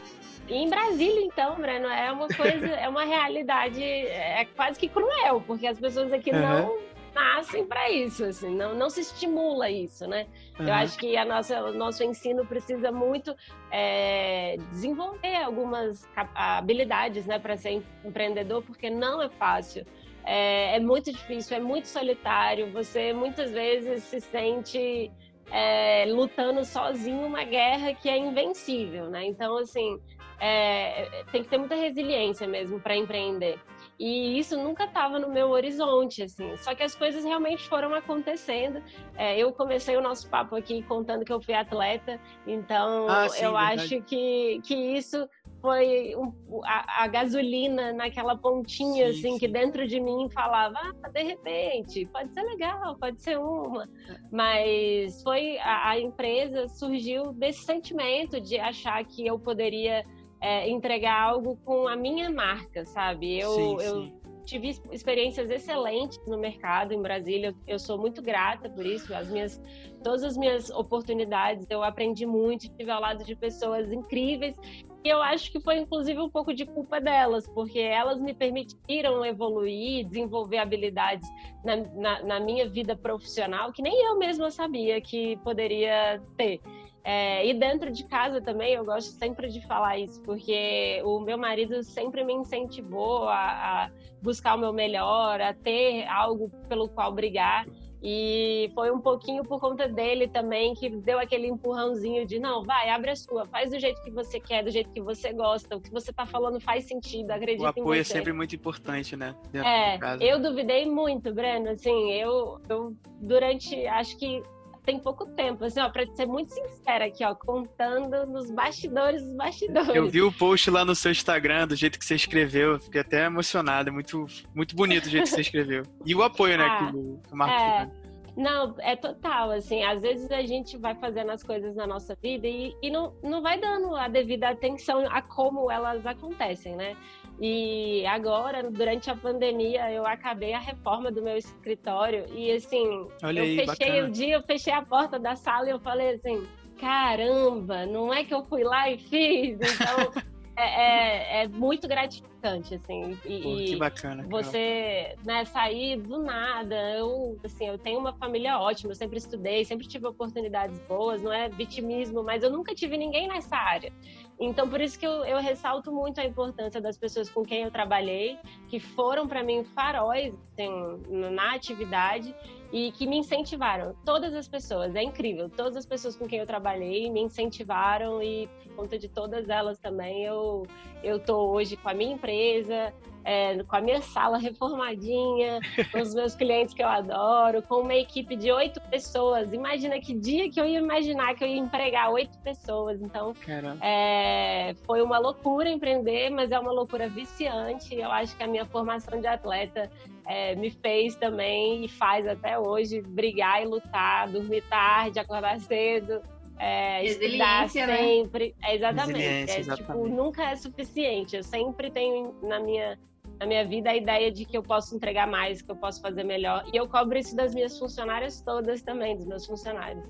E 0.49 0.55
em 0.55 0.69
Brasília, 0.69 1.21
então, 1.21 1.57
Breno, 1.57 1.89
é 1.89 2.11
uma 2.11 2.27
coisa, 2.29 2.67
é 2.67 2.89
uma 2.89 3.05
realidade 3.05 3.83
é 3.83 4.47
quase 4.57 4.79
que 4.79 4.89
cruel, 4.89 5.43
porque 5.47 5.67
as 5.67 5.79
pessoas 5.79 6.11
aqui 6.11 6.31
uhum. 6.31 6.41
não 6.41 6.79
nascem 7.15 7.67
para 7.67 7.91
isso, 7.91 8.25
assim, 8.25 8.55
não, 8.55 8.75
não 8.75 8.89
se 8.89 9.01
estimula 9.01 9.69
isso, 9.69 10.07
né? 10.07 10.27
Uhum. 10.59 10.69
Eu 10.69 10.75
acho 10.75 10.97
que 10.97 11.17
a 11.17 11.25
nossa, 11.25 11.63
o 11.65 11.73
nosso 11.73 12.03
ensino 12.03 12.47
precisa 12.47 12.93
muito 12.93 13.35
é, 13.71 14.57
desenvolver 14.71 15.37
algumas 15.37 16.09
habilidades, 16.35 17.27
né, 17.27 17.39
para 17.39 17.57
ser 17.57 17.83
empreendedor, 18.05 18.63
porque 18.63 18.89
não 18.89 19.21
é 19.21 19.29
fácil 19.29 19.85
é, 20.29 20.77
é 20.77 20.81
muito 20.81 21.11
difícil, 21.11 21.57
é 21.57 21.61
muito 21.61 21.89
solitário. 21.89 22.71
Você 22.73 23.15
muitas 23.15 23.51
vezes 23.51 24.05
se 24.05 24.21
sente 24.21 25.11
é, 25.51 26.05
lutando 26.07 26.63
sozinho 26.67 27.27
uma 27.27 27.45
guerra 27.45 27.95
que 27.95 28.11
é 28.11 28.19
invencível, 28.19 29.09
né? 29.09 29.25
Então, 29.25 29.57
assim, 29.57 29.99
é, 30.39 31.25
tem 31.33 31.43
que 31.43 31.49
ter 31.49 31.57
muita 31.57 31.75
resiliência 31.75 32.47
mesmo 32.47 32.79
para 32.79 32.95
empreender. 32.95 33.59
E 33.99 34.39
isso 34.39 34.57
nunca 34.57 34.85
estava 34.85 35.19
no 35.19 35.29
meu 35.29 35.49
horizonte, 35.51 36.23
assim. 36.23 36.57
Só 36.59 36.75
que 36.75 36.85
as 36.85 36.95
coisas 36.95 37.25
realmente 37.25 37.69
foram 37.69 37.93
acontecendo. 37.95 38.81
É, 39.17 39.37
eu 39.37 39.53
comecei 39.53 39.97
o 39.97 40.01
nosso 40.01 40.31
papo 40.31 40.55
aqui 40.55 40.83
contando 40.83 41.25
que 41.25 41.33
eu 41.33 41.41
fui 41.41 41.55
atleta, 41.55 42.21
então 42.47 43.09
ah, 43.09 43.29
sim, 43.29 43.45
eu 43.45 43.53
verdade. 43.53 43.83
acho 43.83 44.03
que, 44.03 44.61
que 44.63 44.75
isso 44.75 45.29
foi 45.61 46.15
um, 46.17 46.33
a, 46.65 47.05
a, 47.05 47.07
gasolina 47.09 47.93
naquela 47.93 48.37
pontinha, 48.37 49.07
sim, 49.07 49.19
assim, 49.19 49.33
sim. 49.33 49.39
que 49.39 49.49
dentro 49.49 49.87
de 49.89 49.99
mim 49.99 50.29
falava, 50.33 50.79
ah, 51.03 51.09
de 51.09 51.23
repente, 51.23 52.07
pode 52.07 52.33
ser 52.33 52.43
legal, 52.43 52.97
pode 52.97 53.21
ser 53.21 53.39
uma. 53.39 53.89
Mas 54.31 55.21
foi, 55.23 55.59
a, 55.59 55.91
a 55.91 56.01
empresa 56.01 56.69
surgiu 56.69 57.33
desse 57.33 57.65
sentimento 57.65 58.41
de 58.41 58.59
achar 58.59 59.05
que 59.05 59.27
eu 59.27 59.39
poderia 59.39 60.05
é, 60.41 60.69
entregar 60.69 61.21
algo 61.21 61.57
com 61.65 61.89
a 61.89 61.97
minha 61.97 62.31
marca, 62.31 62.85
sabe? 62.85 63.39
Eu, 63.39 63.51
sim, 63.51 63.77
eu 63.81 64.19
tive 64.49 64.71
experiências 64.91 65.51
excelentes 65.51 66.19
no 66.27 66.39
mercado 66.39 66.95
em 66.95 67.03
Brasília. 67.03 67.55
Eu 67.67 67.79
sou 67.79 67.99
muito 67.99 68.23
grata 68.23 68.71
por 68.71 68.87
isso. 68.87 69.15
As 69.15 69.29
minhas, 69.29 69.61
todas 70.03 70.25
as 70.25 70.39
minhas 70.39 70.71
oportunidades, 70.71 71.67
eu 71.69 71.83
aprendi 71.83 72.25
muito, 72.25 72.63
estive 72.63 72.91
ao 72.91 73.01
lado 73.01 73.25
de 73.25 73.37
pessoas 73.37 73.93
incríveis. 73.93 74.57
E 75.05 75.09
eu 75.09 75.21
acho 75.23 75.53
que 75.53 75.61
foi 75.61 75.79
inclusive 75.79 76.19
um 76.19 76.31
pouco 76.31 76.55
de 76.55 76.65
culpa 76.65 76.99
delas, 76.99 77.47
porque 77.49 77.79
elas 77.79 78.19
me 78.19 78.35
permitiram 78.35 79.25
evoluir, 79.25 80.07
desenvolver 80.07 80.59
habilidades 80.59 81.29
na, 81.63 81.77
na, 81.77 82.23
na 82.25 82.41
minha 82.41 82.69
vida 82.69 82.97
profissional 82.97 83.71
que 83.71 83.83
nem 83.83 84.07
eu 84.07 84.19
mesma 84.19 84.51
sabia 84.51 84.99
que 85.01 85.37
poderia 85.39 86.23
ter. 86.39 86.59
É, 87.05 87.47
e 87.47 87.55
dentro 87.55 87.91
de 87.91 88.05
casa 88.05 88.41
também, 88.41 88.75
eu 88.75 88.85
gosto 88.85 89.11
sempre 89.13 89.49
de 89.49 89.67
falar 89.67 89.99
isso, 89.99 90.21
porque 90.23 91.01
o 91.05 91.21
meu 91.21 91.39
marido 91.39 91.83
sempre 91.83 92.25
me 92.25 92.35
incentivou 92.35 93.29
a, 93.29 93.85
a 93.85 93.91
buscar 94.21 94.57
o 94.57 94.59
meu 94.59 94.73
melhor, 94.73 95.41
a 95.41 95.55
ter 95.55 96.07
algo 96.07 96.51
pelo 96.69 96.89
qual 96.89 97.13
brigar. 97.13 97.67
E 98.01 98.71
foi 98.75 98.93
um 98.93 99.01
pouquinho 99.01 99.43
por 99.43 99.61
conta 99.61 99.89
dele 99.89 100.29
também 100.29 100.73
que 100.75 100.89
deu 100.89 101.19
aquele 101.19 101.49
empurrãozinho 101.49 102.25
de 102.25 102.39
não, 102.39 102.63
vai, 102.63 102.91
abre 102.91 103.11
a 103.11 103.17
sua, 103.17 103.45
faz 103.47 103.71
do 103.71 103.79
jeito 103.79 104.01
que 104.03 104.11
você 104.11 104.39
quer, 104.39 104.63
do 104.63 104.71
jeito 104.71 104.91
que 104.91 105.01
você 105.01 105.33
gosta, 105.33 105.77
o 105.77 105.81
que 105.81 105.91
você 105.91 106.13
tá 106.13 106.25
falando 106.25 106.61
faz 106.61 106.85
sentido, 106.87 107.33
acredito 107.33 107.65
em 107.65 107.73
você. 107.73 107.81
O 107.81 107.83
apoio 107.83 108.01
é 108.01 108.05
sempre 108.05 108.33
muito 108.33 108.55
importante, 108.55 109.17
né? 109.17 109.35
é, 109.53 109.99
eu 110.21 110.41
duvidei 110.41 110.87
muito, 110.87 111.35
Breno, 111.35 111.71
assim, 111.71 112.13
eu, 112.13 112.61
eu 112.69 112.97
durante, 113.21 113.85
acho 113.89 114.17
que 114.17 114.43
tem 114.89 114.99
pouco 114.99 115.27
tempo, 115.27 115.67
assim, 115.67 115.81
ó, 115.81 115.91
pra 115.91 116.07
ser 116.15 116.25
muito 116.25 116.51
sincera 116.51 117.05
aqui, 117.05 117.23
ó, 117.23 117.35
contando 117.35 118.25
nos 118.27 118.51
bastidores 118.51 119.23
dos 119.23 119.37
bastidores. 119.37 119.95
Eu 119.95 120.09
vi 120.09 120.23
o 120.23 120.33
post 120.33 120.71
lá 120.71 120.83
no 120.83 120.95
seu 120.95 121.13
Instagram, 121.13 121.69
do 121.69 121.77
jeito 121.77 121.99
que 121.99 122.05
você 122.07 122.15
escreveu, 122.15 122.81
fiquei 122.81 123.03
até 123.03 123.27
emocionada, 123.27 123.93
muito, 123.93 124.25
muito 124.55 124.75
bonito 124.75 125.05
o 125.05 125.11
jeito 125.11 125.25
que 125.25 125.31
você 125.31 125.43
escreveu. 125.43 125.83
E 126.07 126.15
o 126.15 126.23
apoio, 126.23 126.57
né, 126.57 126.65
ah, 126.65 126.87
que 126.91 126.97
o, 126.97 127.21
que 127.23 127.35
o 127.35 127.37
Marcos 127.37 127.63
é... 127.63 128.08
Não, 128.39 128.73
é 128.79 128.95
total, 128.95 129.51
assim, 129.51 129.83
às 129.83 130.01
vezes 130.01 130.31
a 130.31 130.43
gente 130.43 130.77
vai 130.79 130.95
fazendo 130.95 131.33
as 131.33 131.43
coisas 131.43 131.75
na 131.75 131.89
nossa 131.89 132.17
vida 132.23 132.47
e, 132.47 132.73
e 132.81 132.89
não, 132.89 133.13
não 133.21 133.43
vai 133.43 133.59
dando 133.59 133.97
a 133.97 134.07
devida 134.07 134.51
atenção 134.51 135.05
a 135.11 135.21
como 135.21 135.69
elas 135.69 136.07
acontecem, 136.07 136.77
né? 136.77 136.97
E 137.41 138.07
agora, 138.07 138.71
durante 138.71 139.11
a 139.11 139.17
pandemia, 139.17 139.91
eu 139.91 140.07
acabei 140.07 140.53
a 140.53 140.61
reforma 140.61 141.11
do 141.11 141.21
meu 141.21 141.37
escritório 141.37 142.27
e 142.33 142.53
assim, 142.53 143.09
Olha 143.25 143.41
eu 143.41 143.45
aí, 143.45 143.57
fechei 143.57 143.91
bacana. 143.91 144.09
o 144.09 144.11
dia, 144.13 144.35
eu 144.37 144.43
fechei 144.45 144.73
a 144.73 144.83
porta 144.83 145.19
da 145.19 145.35
sala 145.35 145.67
e 145.67 145.71
eu 145.71 145.81
falei 145.81 146.11
assim, 146.11 146.47
caramba, 146.79 147.87
não 147.87 148.15
é 148.15 148.23
que 148.23 148.33
eu 148.33 148.45
fui 148.45 148.63
lá 148.63 148.89
e 148.89 148.99
fiz, 148.99 149.59
então 149.61 150.13
é, 150.59 150.65
é, 150.65 151.43
é, 151.45 151.49
muito 151.49 151.87
gratificante, 151.87 152.75
assim. 152.75 153.17
E, 153.25 153.41
Pô, 153.41 153.55
que 153.55 153.77
bacana. 153.77 154.27
Você 154.29 155.15
né, 155.25 155.45
sair 155.45 156.01
do 156.01 156.21
nada. 156.21 156.75
Eu, 156.97 157.39
assim, 157.45 157.69
eu 157.69 157.79
tenho 157.79 158.01
uma 158.01 158.13
família 158.13 158.59
ótima, 158.59 158.91
eu 158.91 158.97
sempre 158.97 159.19
estudei, 159.19 159.65
sempre 159.65 159.87
tive 159.87 160.09
oportunidades 160.09 160.77
boas, 160.81 161.23
não 161.23 161.33
é 161.33 161.49
vitimismo, 161.49 162.25
mas 162.25 162.43
eu 162.43 162.51
nunca 162.51 162.75
tive 162.75 162.97
ninguém 162.97 163.29
nessa 163.29 163.57
área. 163.57 163.93
Então, 164.41 164.69
por 164.69 164.81
isso 164.81 164.99
que 164.99 165.07
eu, 165.07 165.25
eu 165.25 165.39
ressalto 165.39 165.93
muito 165.93 166.21
a 166.21 166.25
importância 166.25 166.81
das 166.81 166.99
pessoas 166.99 167.31
com 167.31 167.45
quem 167.45 167.63
eu 167.63 167.71
trabalhei, 167.71 168.37
que 168.69 168.81
foram 168.81 169.29
para 169.29 169.45
mim 169.45 169.63
faróis 169.63 170.35
assim, 170.53 170.71
na 171.09 171.55
atividade 171.55 172.35
e 172.73 172.93
que 172.93 173.07
me 173.07 173.19
incentivaram. 173.19 173.95
Todas 174.05 174.35
as 174.35 174.47
pessoas, 174.47 174.95
é 174.95 175.03
incrível, 175.03 175.49
todas 175.49 175.77
as 175.77 175.87
pessoas 175.87 176.17
com 176.17 176.27
quem 176.27 176.39
eu 176.39 176.47
trabalhei 176.47 177.11
me 177.11 177.21
incentivaram 177.21 178.23
e 178.23 178.49
por 178.65 178.75
conta 178.77 178.99
de 178.99 179.09
todas 179.09 179.49
elas 179.49 179.79
também 179.79 180.25
eu 180.25 180.67
eu 181.03 181.19
tô 181.19 181.51
hoje 181.51 181.77
com 181.77 181.89
a 181.89 181.95
minha 181.95 182.13
empresa, 182.13 182.93
é, 183.25 183.63
com 183.63 183.77
a 183.77 183.81
minha 183.81 184.01
sala 184.01 184.39
reformadinha, 184.39 185.61
com 185.93 186.01
os 186.01 186.15
meus 186.15 186.35
clientes 186.35 186.75
que 186.75 186.83
eu 186.83 186.89
adoro, 186.89 187.63
com 187.63 187.83
uma 187.83 187.95
equipe 187.95 188.35
de 188.35 188.51
oito 188.51 188.81
pessoas. 188.89 189.53
Imagina 189.53 190.01
que 190.01 190.15
dia 190.15 190.51
que 190.51 190.61
eu 190.61 190.65
ia 190.65 190.79
imaginar 190.79 191.35
que 191.35 191.45
eu 191.45 191.49
ia 191.49 191.59
empregar 191.59 192.11
oito 192.11 192.39
pessoas. 192.39 193.01
Então, 193.01 193.35
é, 193.81 194.75
foi 194.85 195.03
uma 195.03 195.19
loucura 195.19 195.69
empreender, 195.69 196.31
mas 196.31 196.51
é 196.51 196.59
uma 196.59 196.73
loucura 196.73 197.09
viciante. 197.09 197.95
Eu 197.95 198.11
acho 198.11 198.37
que 198.37 198.43
a 198.43 198.47
minha 198.47 198.65
formação 198.65 199.21
de 199.21 199.27
atleta 199.27 199.91
é, 200.29 200.55
me 200.55 200.71
fez 200.71 201.17
também 201.17 201.87
e 201.87 201.89
faz 201.89 202.27
até 202.27 202.59
hoje 202.59 203.01
brigar 203.01 203.63
e 203.63 203.67
lutar, 203.67 204.31
dormir 204.31 204.63
tarde, 204.69 205.19
acordar 205.19 205.59
cedo. 205.59 206.21
É, 206.59 207.05
estudar 207.05 207.63
né? 207.63 207.69
sempre. 207.69 208.55
Né? 208.61 208.69
É, 208.69 208.75
exatamente. 208.77 209.23
É, 209.23 209.47
tipo, 209.47 209.61
exatamente. 209.61 209.87
Tipo, 209.87 210.09
nunca 210.09 210.51
é 210.51 210.57
suficiente. 210.57 211.37
Eu 211.37 211.43
sempre 211.43 211.91
tenho 211.91 212.35
na 212.43 212.61
minha 212.61 212.99
na 213.39 213.47
minha 213.47 213.65
vida 213.65 213.91
a 213.91 213.97
ideia 213.97 214.33
de 214.33 214.45
que 214.45 214.57
eu 214.57 214.63
posso 214.63 214.97
entregar 214.97 215.27
mais, 215.27 215.63
que 215.63 215.71
eu 215.71 215.77
posso 215.77 216.03
fazer 216.03 216.25
melhor. 216.25 216.65
E 216.73 216.77
eu 216.77 216.89
cobro 216.89 217.17
isso 217.17 217.37
das 217.37 217.55
minhas 217.55 217.79
funcionárias 217.79 218.41
todas 218.41 218.83
também, 218.83 219.17
dos 219.17 219.27
meus 219.27 219.47
funcionários. 219.47 220.05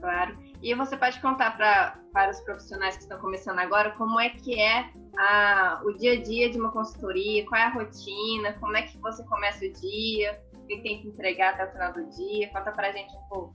Claro. 0.00 0.38
E 0.62 0.74
você 0.74 0.96
pode 0.96 1.20
contar 1.20 1.56
pra, 1.56 1.98
para 2.12 2.30
os 2.30 2.40
profissionais 2.40 2.96
que 2.96 3.02
estão 3.02 3.18
começando 3.20 3.58
agora 3.60 3.92
como 3.92 4.18
é 4.18 4.30
que 4.30 4.60
é 4.60 4.90
a, 5.16 5.80
o 5.84 5.92
dia 5.94 6.14
a 6.14 6.22
dia 6.22 6.50
de 6.50 6.58
uma 6.58 6.72
consultoria, 6.72 7.46
qual 7.46 7.60
é 7.60 7.64
a 7.64 7.70
rotina, 7.70 8.52
como 8.54 8.76
é 8.76 8.82
que 8.82 8.98
você 8.98 9.24
começa 9.24 9.64
o 9.64 9.72
dia, 9.72 10.40
o 10.54 10.66
que 10.66 10.82
tem 10.82 11.00
que 11.00 11.08
entregar 11.08 11.54
até 11.54 11.66
o 11.66 11.72
final 11.72 11.92
do 11.92 12.04
dia. 12.10 12.48
Conta 12.48 12.72
pra 12.72 12.90
gente 12.90 13.14
um 13.14 13.28
pouco. 13.28 13.54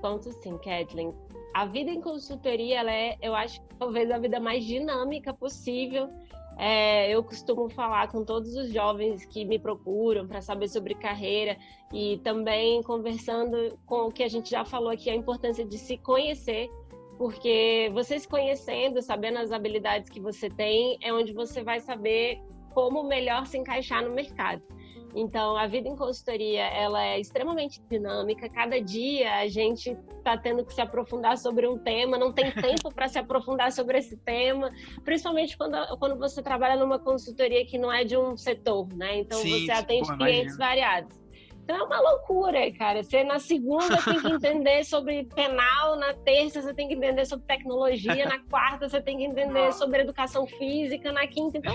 Conto 0.00 0.32
sim, 0.32 0.58
Kathleen. 0.58 1.14
A 1.54 1.66
vida 1.66 1.90
em 1.90 2.00
consultoria, 2.00 2.80
ela 2.80 2.92
é, 2.92 3.16
eu 3.22 3.34
acho, 3.34 3.62
talvez 3.78 4.10
a 4.10 4.18
vida 4.18 4.40
mais 4.40 4.64
dinâmica 4.64 5.32
possível 5.32 6.08
é, 6.56 7.10
eu 7.10 7.22
costumo 7.22 7.68
falar 7.68 8.08
com 8.08 8.24
todos 8.24 8.54
os 8.54 8.72
jovens 8.72 9.24
que 9.24 9.44
me 9.44 9.58
procuram 9.58 10.26
para 10.26 10.40
saber 10.40 10.68
sobre 10.68 10.94
carreira 10.94 11.56
e 11.92 12.18
também 12.18 12.82
conversando 12.82 13.78
com 13.86 14.06
o 14.06 14.12
que 14.12 14.22
a 14.22 14.28
gente 14.28 14.50
já 14.50 14.64
falou 14.64 14.90
aqui, 14.90 15.10
a 15.10 15.14
importância 15.14 15.64
de 15.64 15.76
se 15.78 15.96
conhecer, 15.98 16.70
porque 17.18 17.90
você 17.92 18.18
se 18.18 18.28
conhecendo, 18.28 19.02
sabendo 19.02 19.38
as 19.38 19.52
habilidades 19.52 20.08
que 20.10 20.20
você 20.20 20.48
tem, 20.48 20.98
é 21.02 21.12
onde 21.12 21.32
você 21.32 21.62
vai 21.62 21.80
saber 21.80 22.40
como 22.72 23.02
melhor 23.04 23.46
se 23.46 23.56
encaixar 23.58 24.04
no 24.04 24.14
mercado. 24.14 24.62
Então, 25.14 25.56
a 25.56 25.66
vida 25.66 25.88
em 25.88 25.96
consultoria, 25.96 26.64
ela 26.64 27.02
é 27.04 27.20
extremamente 27.20 27.80
dinâmica. 27.88 28.48
Cada 28.48 28.80
dia 28.80 29.36
a 29.36 29.46
gente 29.46 29.96
está 30.18 30.36
tendo 30.36 30.64
que 30.64 30.74
se 30.74 30.80
aprofundar 30.80 31.38
sobre 31.38 31.68
um 31.68 31.78
tema, 31.78 32.18
não 32.18 32.32
tem 32.32 32.50
tempo 32.52 32.92
para 32.92 33.08
se 33.08 33.18
aprofundar 33.18 33.70
sobre 33.70 33.98
esse 33.98 34.16
tema, 34.16 34.72
principalmente 35.04 35.56
quando, 35.56 35.76
quando 35.98 36.18
você 36.18 36.42
trabalha 36.42 36.76
numa 36.76 36.98
consultoria 36.98 37.64
que 37.64 37.78
não 37.78 37.92
é 37.92 38.04
de 38.04 38.16
um 38.16 38.36
setor, 38.36 38.88
né? 38.94 39.18
Então, 39.18 39.38
Sim, 39.38 39.66
você 39.66 39.72
atende 39.72 40.08
pô, 40.08 40.16
clientes 40.16 40.56
variados. 40.56 41.23
Então 41.64 41.76
é 41.76 41.82
uma 41.82 41.98
loucura, 41.98 42.70
cara. 42.72 43.02
Você 43.02 43.24
na 43.24 43.38
segunda 43.38 43.96
tem 44.02 44.20
que 44.20 44.28
entender 44.28 44.84
sobre 44.84 45.24
penal, 45.34 45.96
na 45.96 46.12
terça 46.12 46.60
você 46.60 46.74
tem 46.74 46.88
que 46.88 46.94
entender 46.94 47.24
sobre 47.24 47.46
tecnologia, 47.46 48.26
na 48.26 48.38
quarta 48.38 48.86
você 48.86 49.00
tem 49.00 49.16
que 49.16 49.24
entender 49.24 49.72
sobre 49.72 50.02
educação 50.02 50.46
física, 50.46 51.10
na 51.10 51.26
quinta. 51.26 51.56
Então, 51.56 51.74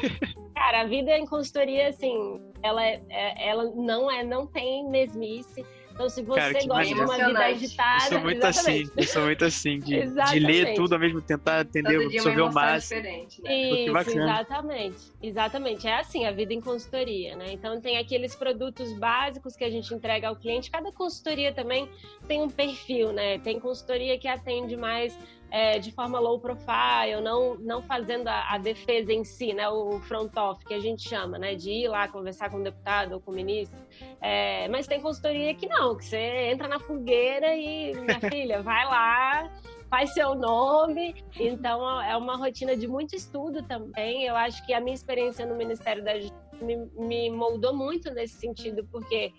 cara, 0.54 0.82
a 0.82 0.86
vida 0.86 1.18
em 1.18 1.26
consultoria, 1.26 1.88
assim, 1.88 2.40
ela, 2.62 2.86
é, 2.86 3.02
é 3.10 3.50
ela 3.50 3.64
não 3.76 4.12
é, 4.12 4.24
não 4.24 4.46
tem 4.46 4.88
mesmice 4.88 5.66
então, 6.00 6.08
se 6.08 6.22
você 6.22 6.40
Cara, 6.40 6.54
gosta 6.66 6.96
de 6.96 7.02
uma 7.02 7.28
vida 7.28 7.40
agitada. 7.40 8.06
Eu 8.06 8.10
sou 8.10 8.22
muito 8.22 8.46
assim, 8.46 8.90
eu 8.96 9.04
sou 9.04 9.24
muito 9.24 9.44
assim, 9.44 9.80
de, 9.80 10.08
de 10.08 10.40
ler 10.40 10.74
tudo 10.74 10.94
ao 10.94 11.00
mesmo 11.00 11.22
tentar 11.22 11.60
entender, 11.60 12.06
absorver 12.06 12.42
o 12.42 12.54
máximo. 12.54 13.02
Né? 13.02 13.26
Isso, 13.28 13.98
exatamente. 13.98 15.12
Exatamente. 15.22 15.88
É 15.90 16.00
assim 16.00 16.26
a 16.26 16.32
vida 16.32 16.54
em 16.54 16.62
consultoria, 16.62 17.36
né? 17.36 17.48
Então 17.52 17.82
tem 17.82 17.98
aqueles 17.98 18.34
produtos 18.34 18.94
básicos 18.94 19.58
que 19.58 19.64
a 19.66 19.70
gente 19.70 19.94
entrega 19.94 20.30
ao 20.30 20.38
cliente. 20.38 20.72
Cada 20.72 20.90
consultoria 20.90 21.52
também 21.52 21.90
tem 22.30 22.42
um 22.42 22.50
perfil, 22.50 23.12
né? 23.12 23.38
Tem 23.40 23.60
consultoria 23.60 24.18
que 24.18 24.30
atende 24.30 24.78
mais 24.78 25.20
é, 25.52 25.80
de 25.80 25.92
forma 25.92 26.20
low 26.20 26.40
profile, 26.40 27.22
não, 27.24 27.56
não 27.56 27.82
fazendo 27.82 28.28
a, 28.28 28.54
a, 28.54 28.58
defesa 28.58 29.12
em 29.12 29.24
si, 29.24 29.54
né, 29.54 29.68
o 29.70 30.00
front 30.02 30.36
off 30.38 30.64
que 30.66 30.74
a 30.74 30.80
gente 30.80 31.08
chama, 31.08 31.38
né, 31.38 31.56
de 31.56 31.72
ir 31.72 31.88
lá 31.88 32.08
conversar 32.08 32.50
com 32.50 32.58
o 32.58 32.64
deputado 32.64 33.14
ou 33.14 33.20
com 33.20 33.32
o 33.32 33.34
ministro. 33.34 33.80
É, 34.22 34.68
mas 34.68 34.88
tem 34.88 35.02
consultoria 35.02 35.54
que 35.56 35.68
não, 35.68 35.96
que 35.96 36.06
você 36.06 36.52
entra 36.52 36.68
na 36.68 36.80
fogueira 36.80 37.56
e, 37.56 37.94
minha 37.94 38.20
filha, 38.30 38.62
vai 38.62 38.86
lá, 38.86 39.52
faz 39.90 40.14
seu 40.14 40.36
nome. 40.36 41.16
Então 41.40 42.02
é 42.02 42.16
uma 42.16 42.38
rotina 42.38 42.76
de 42.76 42.88
muito 42.88 43.16
estudo 43.16 43.64
também. 43.64 44.26
Eu 44.26 44.36
acho 44.36 44.66
que 44.66 44.74
a 44.74 44.80
minha 44.80 44.94
experiência 44.94 45.46
no 45.46 45.56
Ministério 45.56 46.04
da 46.04 46.20
Justiça 46.20 46.49
me, 46.62 46.76
me 46.98 47.30
moldou 47.30 47.76
muito 47.76 48.12
nesse 48.12 48.36
sentido, 48.36 48.86
porque 48.92 49.32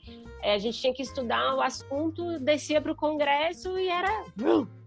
é, 0.42 0.54
a 0.54 0.58
gente 0.58 0.80
tinha 0.80 0.92
que 0.92 1.02
estudar 1.02 1.54
o 1.54 1.60
assunto, 1.60 2.38
descia 2.38 2.80
para 2.80 2.92
o 2.92 2.96
Congresso 2.96 3.78
e 3.78 3.88
era 3.88 4.24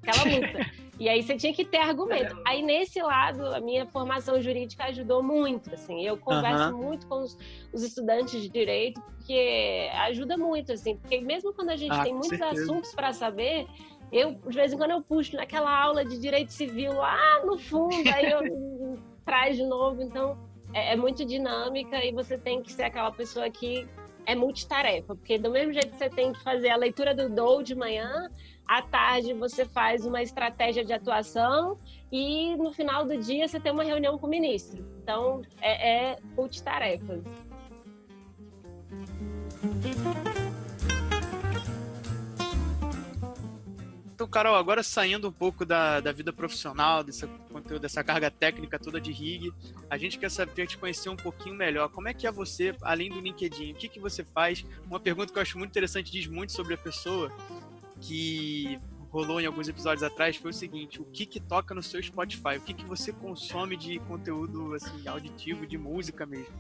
aquela 0.02 0.36
luta. 0.36 0.72
E 1.00 1.10
aí 1.10 1.24
você 1.24 1.36
tinha 1.36 1.52
que 1.52 1.66
ter 1.66 1.80
argumento. 1.80 2.40
Aí 2.46 2.62
nesse 2.62 3.02
lado, 3.02 3.48
a 3.48 3.60
minha 3.60 3.86
formação 3.88 4.40
jurídica 4.40 4.86
ajudou 4.86 5.24
muito, 5.24 5.74
assim. 5.74 6.06
Eu 6.06 6.18
converso 6.18 6.72
uhum. 6.72 6.84
muito 6.84 7.08
com 7.08 7.24
os, 7.24 7.38
os, 7.74 7.82
estudantes 7.82 8.40
de 8.40 8.48
direito, 8.48 9.02
porque 9.02 9.90
ajuda 10.04 10.38
muito, 10.38 10.72
assim. 10.72 10.96
Porque 10.98 11.20
mesmo 11.20 11.52
quando 11.52 11.72
a 11.72 11.75
gente 11.75 11.94
ah, 11.94 12.04
tem 12.04 12.13
muitos 12.13 12.38
certeza. 12.38 12.62
assuntos 12.62 12.94
para 12.94 13.12
saber, 13.12 13.66
eu, 14.12 14.34
de 14.34 14.56
vez 14.56 14.72
em 14.72 14.78
quando, 14.78 14.92
eu 14.92 15.02
puxo 15.02 15.36
naquela 15.36 15.75
aula 15.75 16.06
de 16.06 16.20
direito 16.20 16.54
civil 16.54 16.94
lá 16.94 17.44
no 17.44 17.58
fundo, 17.58 18.08
aí 18.13 18.32
eu 18.32 19.00
traz 19.25 19.57
de 19.57 19.66
novo. 19.66 20.01
Então, 20.01 20.38
é, 20.74 20.94
é 20.94 20.96
muito 20.96 21.25
dinâmica 21.25 22.03
e 22.03 22.12
você 22.12 22.38
tem 22.38 22.62
que 22.62 22.72
ser 22.72 22.83
aquela 22.83 23.12
pessoa 23.12 23.50
que 23.50 23.88
é 24.25 24.36
multitarefa, 24.36 25.16
porque 25.16 25.38
do 25.38 25.50
mesmo 25.51 25.74
jeito 25.74 25.90
que 25.90 25.98
você 25.98 26.09
tem 26.09 26.31
que 26.31 26.42
fazer 26.42 26.70
a 26.70 26.75
leitura 26.77 27.14
do 27.14 27.29
DOU 27.29 27.62
de 27.62 27.75
manhã, 27.75 28.29
à 28.66 28.81
tarde 28.81 29.33
você 29.33 29.66
faz 29.66 30.05
uma 30.05 30.22
estratégia 30.22 30.83
de 30.83 30.94
atuação 30.94 31.77
e 32.12 32.55
no 32.55 32.72
final 32.72 33.05
do 33.05 33.18
dia 33.18 33.48
você 33.48 33.59
tem 33.59 33.72
uma 33.72 33.83
reunião 33.83 34.18
com 34.18 34.27
o 34.27 34.29
ministro. 34.29 34.86
Então, 35.01 35.42
é, 35.62 36.12
é 36.12 36.18
multitarefas. 36.36 37.24
Então, 44.24 44.31
Carol, 44.31 44.55
agora 44.55 44.81
saindo 44.81 45.27
um 45.27 45.31
pouco 45.33 45.66
da, 45.66 46.00
da 46.00 46.14
vida 46.14 46.31
profissional, 46.31 47.03
dessa 47.03 47.27
conteúdo, 47.51 47.81
dessa 47.81 48.01
carga 48.05 48.31
técnica 48.31 48.79
toda 48.79 49.01
de 49.01 49.12
rig, 49.12 49.51
a 49.90 49.98
gente 49.98 50.18
quer 50.18 50.31
saber, 50.31 50.66
te 50.66 50.77
conhecer 50.77 51.09
um 51.09 51.16
pouquinho 51.18 51.53
melhor. 51.53 51.90
Como 51.90 52.07
é 52.07 52.14
que 52.14 52.25
é 52.25 52.31
você, 52.31 52.74
além 52.83 53.09
do 53.09 53.20
LinkedIn? 53.20 53.74
O 53.74 53.75
que, 53.75 53.90
que 53.90 54.00
você 54.00 54.24
faz? 54.24 54.66
Uma 54.86 54.98
pergunta 54.98 55.33
que 55.33 55.38
eu 55.38 55.42
acho 55.42 55.57
muito 55.57 55.72
interessante, 55.72 56.09
diz 56.09 56.25
muito 56.25 56.53
sobre 56.53 56.74
a 56.74 56.77
pessoa, 56.77 57.29
que 58.00 58.79
rolou 59.12 59.42
em 59.42 59.46
alguns 59.46 59.68
episódios 59.68 60.03
atrás, 60.03 60.38
foi 60.38 60.51
o 60.51 60.53
seguinte: 60.53 61.01
o 61.01 61.05
que 61.05 61.25
que 61.25 61.42
toca 61.42 61.75
no 61.75 61.83
seu 61.83 62.01
Spotify? 62.01 62.55
O 62.55 62.62
que 62.62 62.74
que 62.74 62.86
você 62.86 63.12
consome 63.12 63.75
de 63.75 64.00
conteúdo 64.00 64.74
assim, 64.74 65.05
auditivo, 65.05 65.68
de 65.68 65.77
música 65.77 66.25
mesmo? 66.25 66.55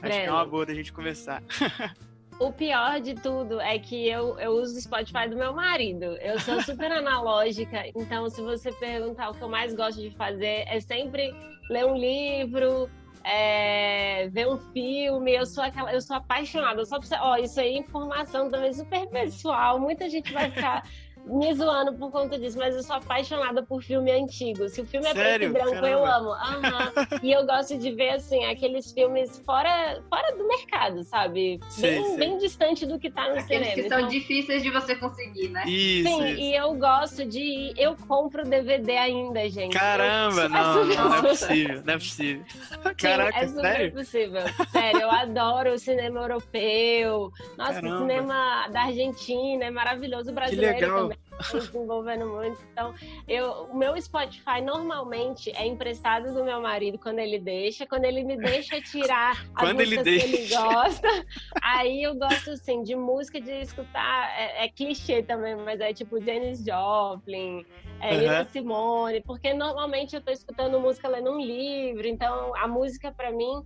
Acho 0.00 0.20
que 0.20 0.24
é 0.24 0.32
uma 0.32 0.46
boa 0.46 0.64
da 0.64 0.72
gente 0.72 0.90
conversar. 0.90 1.42
O 2.38 2.52
pior 2.52 3.00
de 3.00 3.14
tudo 3.14 3.60
é 3.60 3.78
que 3.78 4.08
eu, 4.08 4.38
eu 4.38 4.52
uso 4.52 4.76
o 4.76 4.80
Spotify 4.80 5.28
do 5.28 5.36
meu 5.36 5.52
marido. 5.52 6.04
Eu 6.20 6.40
sou 6.40 6.60
super 6.62 6.90
analógica, 6.90 7.84
então 7.94 8.28
se 8.28 8.42
você 8.42 8.72
perguntar 8.72 9.30
o 9.30 9.34
que 9.34 9.42
eu 9.42 9.48
mais 9.48 9.74
gosto 9.74 10.00
de 10.00 10.10
fazer 10.10 10.64
é 10.66 10.80
sempre 10.80 11.32
ler 11.70 11.86
um 11.86 11.96
livro, 11.96 12.90
é, 13.24 14.28
ver 14.28 14.48
um 14.48 14.58
filme. 14.72 15.34
Eu 15.34 15.46
sou 15.46 15.62
aquela, 15.62 15.92
eu 15.92 16.00
sou 16.00 16.16
apaixonada. 16.16 16.84
Só 16.84 16.98
pra, 16.98 17.24
ó, 17.24 17.36
isso 17.36 17.60
aí 17.60 17.74
é 17.74 17.78
informação 17.78 18.50
também 18.50 18.72
super 18.72 19.06
pessoal. 19.08 19.78
Muita 19.78 20.08
gente 20.08 20.32
vai 20.32 20.50
ficar 20.50 20.82
me 21.24 21.54
zoando 21.54 21.94
por 21.94 22.10
conta 22.10 22.38
disso, 22.38 22.58
mas 22.58 22.74
eu 22.74 22.82
sou 22.82 22.96
apaixonada 22.96 23.62
por 23.62 23.82
filme 23.82 24.10
antigo. 24.10 24.68
Se 24.68 24.80
o 24.80 24.86
filme 24.86 25.06
é 25.06 25.14
preto 25.14 25.44
e 25.44 25.48
branco, 25.48 25.70
Caramba. 25.70 25.88
eu 25.88 26.06
amo. 26.06 26.30
Uhum. 26.30 27.18
e 27.22 27.32
eu 27.32 27.46
gosto 27.46 27.78
de 27.78 27.92
ver, 27.92 28.10
assim, 28.10 28.44
aqueles 28.44 28.92
filmes 28.92 29.40
fora, 29.44 30.02
fora 30.08 30.36
do 30.36 30.46
mercado, 30.46 31.04
sabe? 31.04 31.60
Bem, 31.78 32.16
bem 32.16 32.38
distante 32.38 32.84
do 32.84 32.98
que 32.98 33.10
tá 33.10 33.28
no 33.28 33.38
aqueles 33.38 33.46
cinema. 33.46 33.74
que 33.74 33.88
são 33.88 33.98
então... 34.00 34.10
difíceis 34.10 34.62
de 34.62 34.70
você 34.70 34.96
conseguir, 34.96 35.48
né? 35.50 35.64
Isso, 35.66 36.08
Sim, 36.08 36.26
isso. 36.26 36.40
e 36.40 36.56
eu 36.56 36.74
gosto 36.74 37.24
de... 37.24 37.72
Eu 37.76 37.96
compro 38.08 38.44
DVD 38.44 38.96
ainda, 38.96 39.48
gente. 39.48 39.76
Caramba, 39.76 40.48
não, 40.48 40.84
não, 40.84 40.94
não, 40.94 41.14
é 41.16 41.22
possível, 41.28 41.82
não 41.84 41.94
é 41.94 41.98
possível. 41.98 42.44
Caraca, 42.98 43.32
Sim, 43.32 43.44
é 43.44 43.48
super 43.48 43.62
sério? 43.62 43.92
possível. 43.92 44.42
Sério, 44.70 45.00
eu 45.00 45.10
adoro 45.10 45.72
o 45.72 45.78
cinema 45.78 46.20
europeu. 46.20 47.30
Nossa, 47.56 47.74
Caramba. 47.74 47.94
o 47.94 47.98
cinema 48.00 48.68
da 48.68 48.82
Argentina 48.82 49.64
é 49.64 49.70
maravilhoso. 49.70 50.30
O 50.30 50.34
brasileiro 50.34 50.74
que 50.74 50.80
legal. 50.80 51.02
também 51.02 51.11
desenvolvendo 51.52 52.26
muito. 52.28 52.58
Então, 52.72 52.94
eu, 53.26 53.64
o 53.64 53.76
meu 53.76 54.00
Spotify 54.00 54.60
normalmente 54.62 55.50
é 55.50 55.66
emprestado 55.66 56.32
do 56.32 56.44
meu 56.44 56.60
marido 56.60 56.98
quando 56.98 57.18
ele 57.18 57.38
deixa. 57.38 57.86
Quando 57.86 58.04
ele 58.04 58.22
me 58.24 58.36
deixa 58.36 58.80
tirar 58.80 59.32
as 59.54 59.64
quando 59.64 59.78
músicas 59.78 60.06
ele 60.06 60.20
que 60.20 60.36
ele 60.36 60.48
gosta, 60.48 61.08
aí 61.62 62.02
eu 62.02 62.14
gosto, 62.14 62.50
assim, 62.50 62.82
de 62.82 62.94
música 62.94 63.40
de 63.40 63.62
escutar. 63.62 64.32
É, 64.38 64.64
é 64.64 64.68
clichê 64.68 65.22
também, 65.22 65.56
mas 65.56 65.80
é 65.80 65.92
tipo 65.92 66.22
Janis 66.22 66.64
Joplin, 66.64 67.64
é, 68.00 68.40
uhum. 68.40 68.48
Simone, 68.48 69.20
porque 69.22 69.54
normalmente 69.54 70.14
eu 70.14 70.20
tô 70.20 70.30
escutando 70.30 70.80
música 70.80 71.08
lendo 71.08 71.30
um 71.30 71.40
livro, 71.40 72.06
então 72.06 72.54
a 72.56 72.66
música 72.66 73.12
para 73.12 73.30
mim 73.30 73.62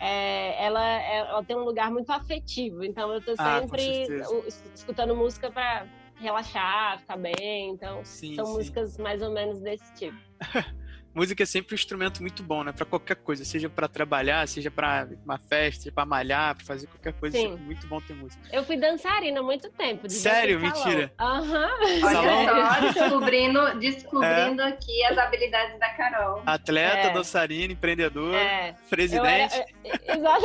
é, 0.00 0.64
ela, 0.64 0.82
ela, 1.02 1.44
tem 1.44 1.54
um 1.54 1.64
lugar 1.64 1.90
muito 1.90 2.10
afetivo. 2.10 2.82
Então 2.82 3.12
eu 3.12 3.20
tô 3.20 3.34
ah, 3.36 3.60
sempre 3.60 4.06
ah, 4.22 4.48
escutando 4.74 5.14
música 5.14 5.50
para 5.50 5.86
relaxar, 6.20 6.98
ficar 7.00 7.16
bem. 7.16 7.70
Então, 7.70 8.04
sim, 8.04 8.34
são 8.34 8.46
sim. 8.46 8.52
músicas 8.52 8.98
mais 8.98 9.22
ou 9.22 9.30
menos 9.30 9.60
desse 9.60 9.92
tipo. 9.94 10.18
música 11.14 11.42
é 11.42 11.46
sempre 11.46 11.74
um 11.74 11.76
instrumento 11.76 12.20
muito 12.20 12.42
bom, 12.42 12.62
né? 12.62 12.72
Para 12.72 12.86
qualquer 12.86 13.16
coisa, 13.16 13.44
seja 13.44 13.68
para 13.68 13.88
trabalhar, 13.88 14.46
seja 14.46 14.70
para 14.70 15.08
uma 15.24 15.38
festa, 15.38 15.82
seja 15.82 15.92
para 15.92 16.06
malhar, 16.06 16.54
para 16.56 16.64
fazer 16.64 16.86
qualquer 16.86 17.12
coisa, 17.14 17.38
é 17.38 17.48
muito 17.48 17.86
bom 17.86 18.00
ter 18.00 18.14
música. 18.14 18.42
Eu 18.52 18.64
fui 18.64 18.76
dançarina 18.76 19.40
há 19.40 19.42
muito 19.42 19.68
tempo. 19.70 20.08
Sério? 20.08 20.60
Mentira? 20.60 21.12
Aham. 21.18 21.40
Uhum. 21.40 22.04
Olha 22.04 22.92
só, 22.92 22.92
descobrindo, 22.92 23.78
descobrindo 23.78 24.62
é. 24.62 24.68
aqui 24.68 25.04
as 25.04 25.18
habilidades 25.18 25.78
da 25.78 25.90
Carol. 25.90 26.42
Atleta, 26.46 27.08
é. 27.08 27.12
dançarina, 27.12 27.72
empreendedora, 27.72 28.36
é. 28.36 28.74
presidente. 28.88 29.54
Era... 29.54 29.66
É, 29.84 30.16
exato. 30.16 30.44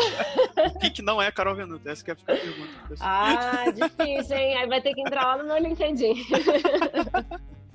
o 0.75 0.79
que, 0.79 0.89
que 0.89 1.01
não 1.01 1.21
é 1.21 1.31
Carol 1.31 1.55
Venuto? 1.55 1.87
Essa 1.87 2.03
que 2.03 2.11
é 2.11 2.13
a 2.13 2.17
pergunta. 2.17 2.95
Ah, 2.99 3.65
difícil, 3.71 4.35
hein? 4.35 4.57
Aí 4.57 4.67
vai 4.67 4.81
ter 4.81 4.93
que 4.93 5.01
entrar 5.01 5.25
lá 5.25 5.37
no 5.37 5.45
meu 5.45 5.57
LinkedIn. 5.57 6.25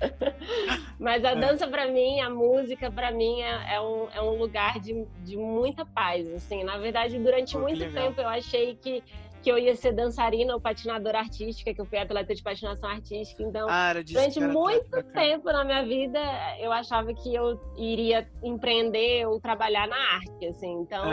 Mas 1.01 1.25
a 1.25 1.31
é. 1.31 1.35
dança 1.35 1.67
para 1.67 1.87
mim, 1.87 2.21
a 2.21 2.29
música 2.29 2.91
para 2.91 3.11
mim 3.11 3.41
é, 3.41 3.73
é, 3.73 3.81
um, 3.81 4.07
é 4.13 4.21
um 4.21 4.37
lugar 4.37 4.79
de, 4.79 5.03
de 5.23 5.35
muita 5.35 5.83
paz, 5.83 6.31
assim. 6.31 6.63
Na 6.63 6.77
verdade, 6.77 7.17
durante 7.17 7.53
Pô, 7.53 7.61
muito 7.61 7.91
tempo 7.91 8.21
eu 8.21 8.27
achei 8.27 8.75
que 8.75 9.03
que 9.41 9.51
eu 9.51 9.57
ia 9.57 9.75
ser 9.75 9.91
dançarina 9.93 10.53
ou 10.53 10.61
patinadora 10.61 11.17
artística, 11.17 11.73
que 11.73 11.81
eu 11.81 11.85
fui 11.85 11.97
atleta 11.97 12.35
de 12.35 12.43
patinação 12.43 12.87
artística. 12.87 13.41
Então, 13.41 13.67
ah, 13.69 13.91
durante 13.93 14.39
muito 14.39 15.01
tempo 15.13 15.51
na 15.51 15.63
minha 15.63 15.83
vida, 15.83 16.19
eu 16.59 16.71
achava 16.71 17.11
que 17.11 17.33
eu 17.33 17.59
iria 17.75 18.29
empreender 18.43 19.25
ou 19.25 19.39
trabalhar 19.39 19.87
na 19.87 19.97
arte, 19.97 20.45
assim. 20.45 20.81
Então, 20.81 21.03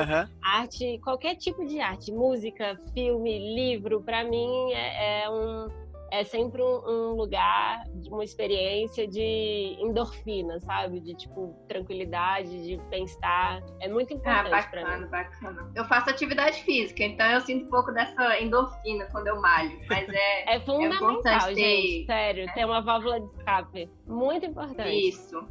arte, 0.44 1.00
qualquer 1.02 1.36
tipo 1.36 1.64
de 1.64 1.80
arte, 1.80 2.12
música, 2.12 2.78
filme, 2.92 3.54
livro, 3.54 4.02
para 4.02 4.22
mim 4.24 4.72
é, 4.72 5.22
é 5.22 5.30
um 5.30 5.87
é 6.10 6.24
sempre 6.24 6.62
um, 6.62 6.82
um, 6.86 7.12
lugar, 7.12 7.82
uma 8.10 8.24
experiência 8.24 9.06
de 9.06 9.76
endorfina, 9.80 10.58
sabe? 10.60 11.00
De 11.00 11.14
tipo 11.14 11.54
tranquilidade, 11.68 12.48
de 12.66 12.76
bem-estar. 12.88 13.62
É 13.80 13.88
muito 13.88 14.12
importante 14.12 14.52
ah, 14.52 14.68
para 14.70 14.98
mim. 14.98 15.06
Bacana, 15.06 15.72
Eu 15.74 15.84
faço 15.84 16.10
atividade 16.10 16.62
física, 16.62 17.04
então 17.04 17.26
eu 17.26 17.40
sinto 17.40 17.66
um 17.66 17.70
pouco 17.70 17.92
dessa 17.92 18.40
endorfina 18.40 19.06
quando 19.10 19.28
eu 19.28 19.40
malho. 19.40 19.78
Mas 19.88 20.08
é, 20.08 20.54
é 20.56 20.60
fundamental, 20.60 21.50
é 21.50 21.54
gente. 21.54 22.06
Sério, 22.06 22.44
é. 22.44 22.52
ter 22.52 22.64
uma 22.64 22.80
válvula 22.80 23.20
de 23.20 23.26
escape. 23.36 23.90
Muito 24.06 24.46
importante. 24.46 25.08
Isso. 25.08 25.46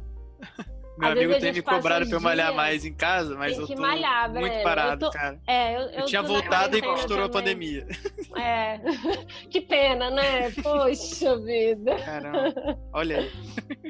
Meu 0.98 1.10
Às 1.10 1.16
amigo 1.16 1.38
tem 1.38 1.52
me 1.52 1.62
cobrado 1.62 2.08
pra 2.08 2.16
eu 2.16 2.20
malhar 2.20 2.52
mais 2.52 2.84
em 2.84 2.92
casa, 2.92 3.36
mas 3.36 3.56
eu 3.56 3.68
tô 3.68 3.80
malhar, 3.80 4.32
muito 4.32 4.62
parado, 4.64 5.06
tô... 5.06 5.12
cara. 5.12 5.40
É, 5.46 5.76
eu, 5.76 5.80
eu, 5.80 5.90
eu 5.90 6.04
tinha 6.06 6.22
voltado 6.22 6.76
e 6.76 6.80
estourou 6.94 7.26
a 7.26 7.28
pandemia. 7.28 7.86
É, 8.36 8.80
que 9.48 9.60
pena, 9.60 10.10
né? 10.10 10.50
Poxa 10.60 11.38
vida. 11.38 11.94
Caramba, 11.98 12.78
olha 12.92 13.18
aí. 13.18 13.32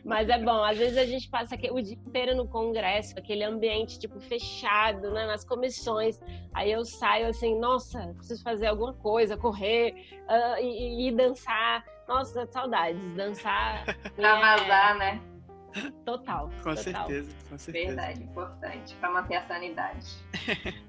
Mas 0.05 0.29
é 0.29 0.39
bom, 0.39 0.63
às 0.63 0.77
vezes 0.77 0.99
a 0.99 1.07
gente 1.07 1.31
passa 1.31 1.55
o 1.55 1.83
dia 1.83 1.95
inteiro 1.95 2.37
no 2.37 2.47
congresso, 2.47 3.19
aquele 3.19 3.43
ambiente, 3.43 3.99
tipo, 3.99 4.21
fechado, 4.21 5.11
né? 5.11 5.27
Nas 5.27 5.45
comissões. 5.45 6.21
Aí 6.53 6.71
eu 6.71 6.85
saio 6.85 7.29
assim, 7.29 7.59
nossa, 7.59 8.15
preciso 8.19 8.43
fazer 8.43 8.67
alguma 8.67 8.93
coisa, 8.93 9.35
correr 9.35 9.95
uh, 10.29 10.61
e, 10.61 11.09
e, 11.09 11.13
dançar. 11.13 11.83
Nossa, 12.07 12.47
saudades, 12.47 13.15
dançar. 13.15 13.85
pra 14.15 14.37
é... 14.37 14.41
vazar, 14.41 14.99
né? 14.99 15.38
Total. 16.05 16.49
Com 16.63 16.75
total. 16.75 16.77
certeza, 16.77 17.33
com 17.49 17.59
certeza. 17.59 17.87
Verdade, 17.87 18.23
importante 18.23 18.95
para 18.97 19.11
manter 19.11 19.37
a 19.37 19.47
sanidade. 19.47 20.07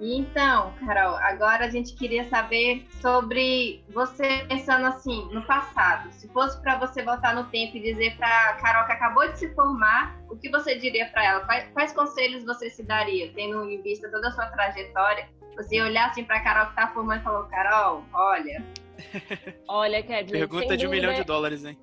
então, 0.00 0.72
Carol, 0.84 1.16
agora 1.16 1.64
a 1.64 1.70
gente 1.70 1.94
queria 1.94 2.24
saber 2.28 2.86
sobre 3.00 3.84
você 3.90 4.44
pensando 4.48 4.86
assim, 4.86 5.28
no 5.32 5.44
passado. 5.46 6.12
Se 6.12 6.28
fosse 6.28 6.60
para 6.62 6.78
você 6.78 7.02
voltar 7.02 7.34
no 7.34 7.44
tempo 7.44 7.76
e 7.76 7.80
dizer 7.80 8.16
para 8.16 8.54
Carol 8.54 8.86
que 8.86 8.92
acabou 8.92 9.28
de 9.30 9.38
se 9.38 9.54
formar, 9.54 10.16
o 10.28 10.36
que 10.36 10.50
você 10.50 10.76
diria 10.76 11.06
para 11.06 11.24
ela? 11.24 11.40
Quais, 11.40 11.68
quais, 11.72 11.92
conselhos 11.92 12.44
você 12.44 12.70
se 12.70 12.82
daria, 12.82 13.32
tendo 13.34 13.68
em 13.70 13.80
vista 13.82 14.10
toda 14.10 14.28
a 14.28 14.32
sua 14.32 14.46
trajetória? 14.46 15.28
Você 15.56 15.80
olhar 15.80 16.10
assim 16.10 16.22
para 16.22 16.40
Carol 16.40 16.66
que 16.66 16.72
está 16.72 16.88
formando 16.88 17.20
e 17.20 17.24
falou: 17.24 17.44
Carol, 17.44 18.04
olha. 18.12 18.62
Olha, 19.68 20.02
Kevin. 20.02 20.32
Pergunta 20.32 20.74
de 20.74 20.86
um 20.86 20.90
milhão 20.90 21.12
de 21.12 21.22
dólares, 21.22 21.64
hein? 21.66 21.76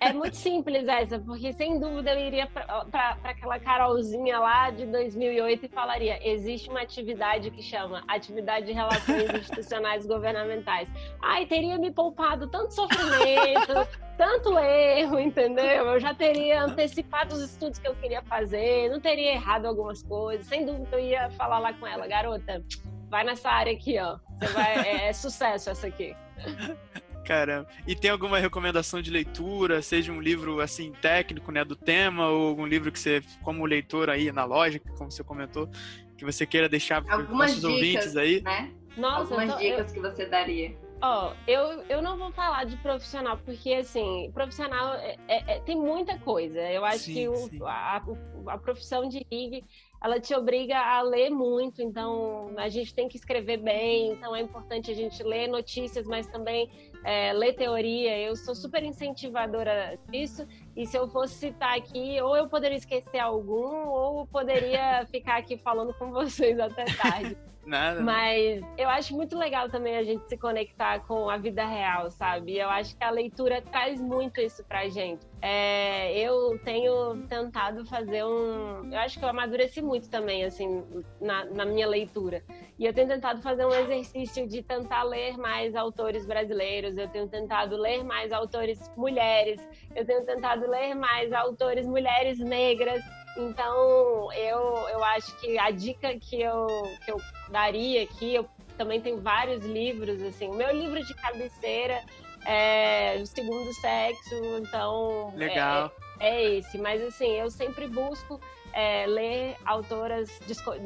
É 0.00 0.12
muito 0.12 0.36
simples 0.36 0.86
essa, 0.86 1.18
porque 1.18 1.52
sem 1.52 1.78
dúvida 1.78 2.12
eu 2.12 2.26
iria 2.26 2.46
para 2.46 3.18
aquela 3.24 3.58
Carolzinha 3.58 4.38
lá 4.38 4.70
de 4.70 4.86
2008 4.86 5.66
e 5.66 5.68
falaria: 5.68 6.18
existe 6.22 6.68
uma 6.68 6.80
atividade 6.80 7.50
que 7.50 7.62
chama 7.62 8.02
Atividade 8.08 8.66
de 8.66 8.72
Relações 8.72 9.30
Institucionais 9.34 10.06
Governamentais. 10.06 10.88
Ai, 11.20 11.46
teria 11.46 11.78
me 11.78 11.90
poupado 11.90 12.48
tanto 12.48 12.74
sofrimento, 12.74 13.88
tanto 14.16 14.58
erro, 14.58 15.18
entendeu? 15.18 15.86
Eu 15.86 16.00
já 16.00 16.14
teria 16.14 16.64
antecipado 16.64 17.34
os 17.34 17.42
estudos 17.42 17.78
que 17.78 17.88
eu 17.88 17.94
queria 17.96 18.22
fazer, 18.22 18.90
não 18.90 19.00
teria 19.00 19.32
errado 19.32 19.66
algumas 19.66 20.02
coisas. 20.02 20.46
Sem 20.46 20.64
dúvida 20.64 20.88
eu 20.92 21.00
ia 21.00 21.30
falar 21.30 21.58
lá 21.58 21.72
com 21.72 21.86
ela: 21.86 22.06
garota, 22.06 22.62
vai 23.08 23.24
nessa 23.24 23.50
área 23.50 23.72
aqui, 23.72 23.98
ó. 23.98 24.18
Vai, 24.52 24.88
é, 24.88 25.08
é 25.08 25.12
sucesso 25.12 25.70
essa 25.70 25.86
aqui. 25.86 26.16
Caramba. 27.24 27.68
E 27.86 27.94
tem 27.94 28.10
alguma 28.10 28.38
recomendação 28.38 29.00
de 29.00 29.10
leitura, 29.10 29.80
seja 29.80 30.12
um 30.12 30.20
livro 30.20 30.60
assim 30.60 30.92
técnico, 31.00 31.52
né, 31.52 31.64
do 31.64 31.76
tema, 31.76 32.28
ou 32.28 32.48
algum 32.48 32.66
livro 32.66 32.90
que 32.90 32.98
você, 32.98 33.22
como 33.42 33.64
leitor 33.64 34.10
aí 34.10 34.28
analógico, 34.28 34.92
como 34.96 35.10
você 35.10 35.22
comentou, 35.22 35.68
que 36.16 36.24
você 36.24 36.44
queira 36.44 36.68
deixar 36.68 37.02
para 37.02 37.22
os 37.22 37.28
nossos 37.28 37.56
dicas, 37.56 37.64
ouvintes 37.64 38.16
aí? 38.16 38.42
Né? 38.42 38.70
Nossa, 38.96 39.34
Algumas 39.34 39.52
tô, 39.52 39.58
dicas 39.58 39.94
eu... 39.94 39.94
que 39.94 40.00
você 40.00 40.26
daria. 40.26 40.76
Ó, 41.04 41.30
oh, 41.32 41.50
eu, 41.50 41.82
eu 41.88 42.00
não 42.00 42.16
vou 42.16 42.30
falar 42.30 42.62
de 42.64 42.76
profissional, 42.76 43.36
porque, 43.38 43.74
assim, 43.74 44.30
profissional 44.32 44.94
é, 44.94 45.16
é, 45.26 45.54
é 45.56 45.60
tem 45.60 45.76
muita 45.76 46.16
coisa. 46.20 46.60
Eu 46.60 46.84
acho 46.84 47.06
sim, 47.06 47.14
que 47.14 47.28
o, 47.28 47.66
a, 47.66 48.00
a, 48.46 48.58
profissão 48.58 49.08
de 49.08 49.26
rig 49.28 49.64
ela 50.00 50.20
te 50.20 50.32
obriga 50.32 50.78
a 50.78 51.02
ler 51.02 51.28
muito, 51.28 51.82
então 51.82 52.52
a 52.56 52.68
gente 52.68 52.94
tem 52.94 53.08
que 53.08 53.16
escrever 53.16 53.56
bem, 53.56 54.12
então 54.12 54.34
é 54.34 54.40
importante 54.40 54.92
a 54.92 54.94
gente 54.94 55.20
ler 55.24 55.48
notícias, 55.48 56.06
mas 56.06 56.28
também 56.28 56.70
é, 57.04 57.32
ler 57.32 57.54
teoria. 57.54 58.16
Eu 58.18 58.36
sou 58.36 58.54
super 58.54 58.84
incentivadora 58.84 59.98
disso, 60.08 60.46
e 60.76 60.86
se 60.86 60.96
eu 60.96 61.08
fosse 61.08 61.34
citar 61.34 61.76
aqui, 61.76 62.20
ou 62.20 62.36
eu 62.36 62.48
poderia 62.48 62.78
esquecer 62.78 63.18
algum, 63.18 63.88
ou 63.88 64.24
poderia 64.24 65.04
ficar 65.10 65.38
aqui 65.38 65.56
falando 65.58 65.92
com 65.94 66.12
vocês 66.12 66.60
até 66.60 66.84
tarde. 66.84 67.36
Nada. 67.64 68.00
Mas 68.00 68.60
eu 68.76 68.88
acho 68.88 69.14
muito 69.14 69.38
legal 69.38 69.68
também 69.68 69.96
a 69.96 70.02
gente 70.02 70.28
se 70.28 70.36
conectar 70.36 71.00
com 71.00 71.30
a 71.30 71.36
vida 71.36 71.64
real, 71.64 72.10
sabe? 72.10 72.58
Eu 72.58 72.68
acho 72.68 72.96
que 72.96 73.04
a 73.04 73.10
leitura 73.10 73.62
traz 73.62 74.00
muito 74.00 74.40
isso 74.40 74.64
pra 74.64 74.88
gente. 74.88 75.24
É, 75.40 76.16
eu 76.18 76.58
tenho 76.64 77.26
tentado 77.28 77.84
fazer 77.86 78.24
um. 78.24 78.92
Eu 78.92 78.98
acho 78.98 79.18
que 79.18 79.24
eu 79.24 79.28
amadureci 79.28 79.80
muito 79.80 80.08
também, 80.08 80.44
assim, 80.44 80.84
na, 81.20 81.44
na 81.46 81.64
minha 81.64 81.86
leitura. 81.86 82.42
E 82.78 82.84
eu 82.84 82.92
tenho 82.92 83.08
tentado 83.08 83.40
fazer 83.42 83.64
um 83.64 83.74
exercício 83.74 84.46
de 84.46 84.62
tentar 84.62 85.04
ler 85.04 85.36
mais 85.36 85.76
autores 85.76 86.26
brasileiros, 86.26 86.96
eu 86.96 87.08
tenho 87.08 87.28
tentado 87.28 87.76
ler 87.76 88.02
mais 88.02 88.32
autores 88.32 88.90
mulheres, 88.96 89.60
eu 89.94 90.04
tenho 90.04 90.24
tentado 90.24 90.68
ler 90.68 90.94
mais 90.94 91.32
autores 91.32 91.86
mulheres 91.86 92.38
negras. 92.38 93.02
Então, 93.36 94.32
eu, 94.32 94.88
eu 94.90 95.04
acho 95.04 95.34
que 95.36 95.58
a 95.58 95.70
dica 95.70 96.18
que 96.18 96.40
eu, 96.40 96.66
que 97.04 97.10
eu 97.10 97.20
daria 97.50 98.02
aqui, 98.02 98.34
eu 98.34 98.46
também 98.76 99.00
tenho 99.00 99.20
vários 99.20 99.64
livros, 99.64 100.22
assim. 100.22 100.48
O 100.48 100.54
meu 100.54 100.70
livro 100.70 101.04
de 101.04 101.14
cabeceira 101.14 102.02
é 102.44 103.18
O 103.22 103.26
Segundo 103.26 103.72
Sexo, 103.74 104.34
então... 104.60 105.32
Legal. 105.36 105.90
É, 106.20 106.28
é 106.28 106.54
esse, 106.58 106.78
mas 106.78 107.02
assim, 107.02 107.30
eu 107.32 107.50
sempre 107.50 107.88
busco 107.88 108.40
é, 108.72 109.06
ler 109.06 109.56
autoras 109.64 110.30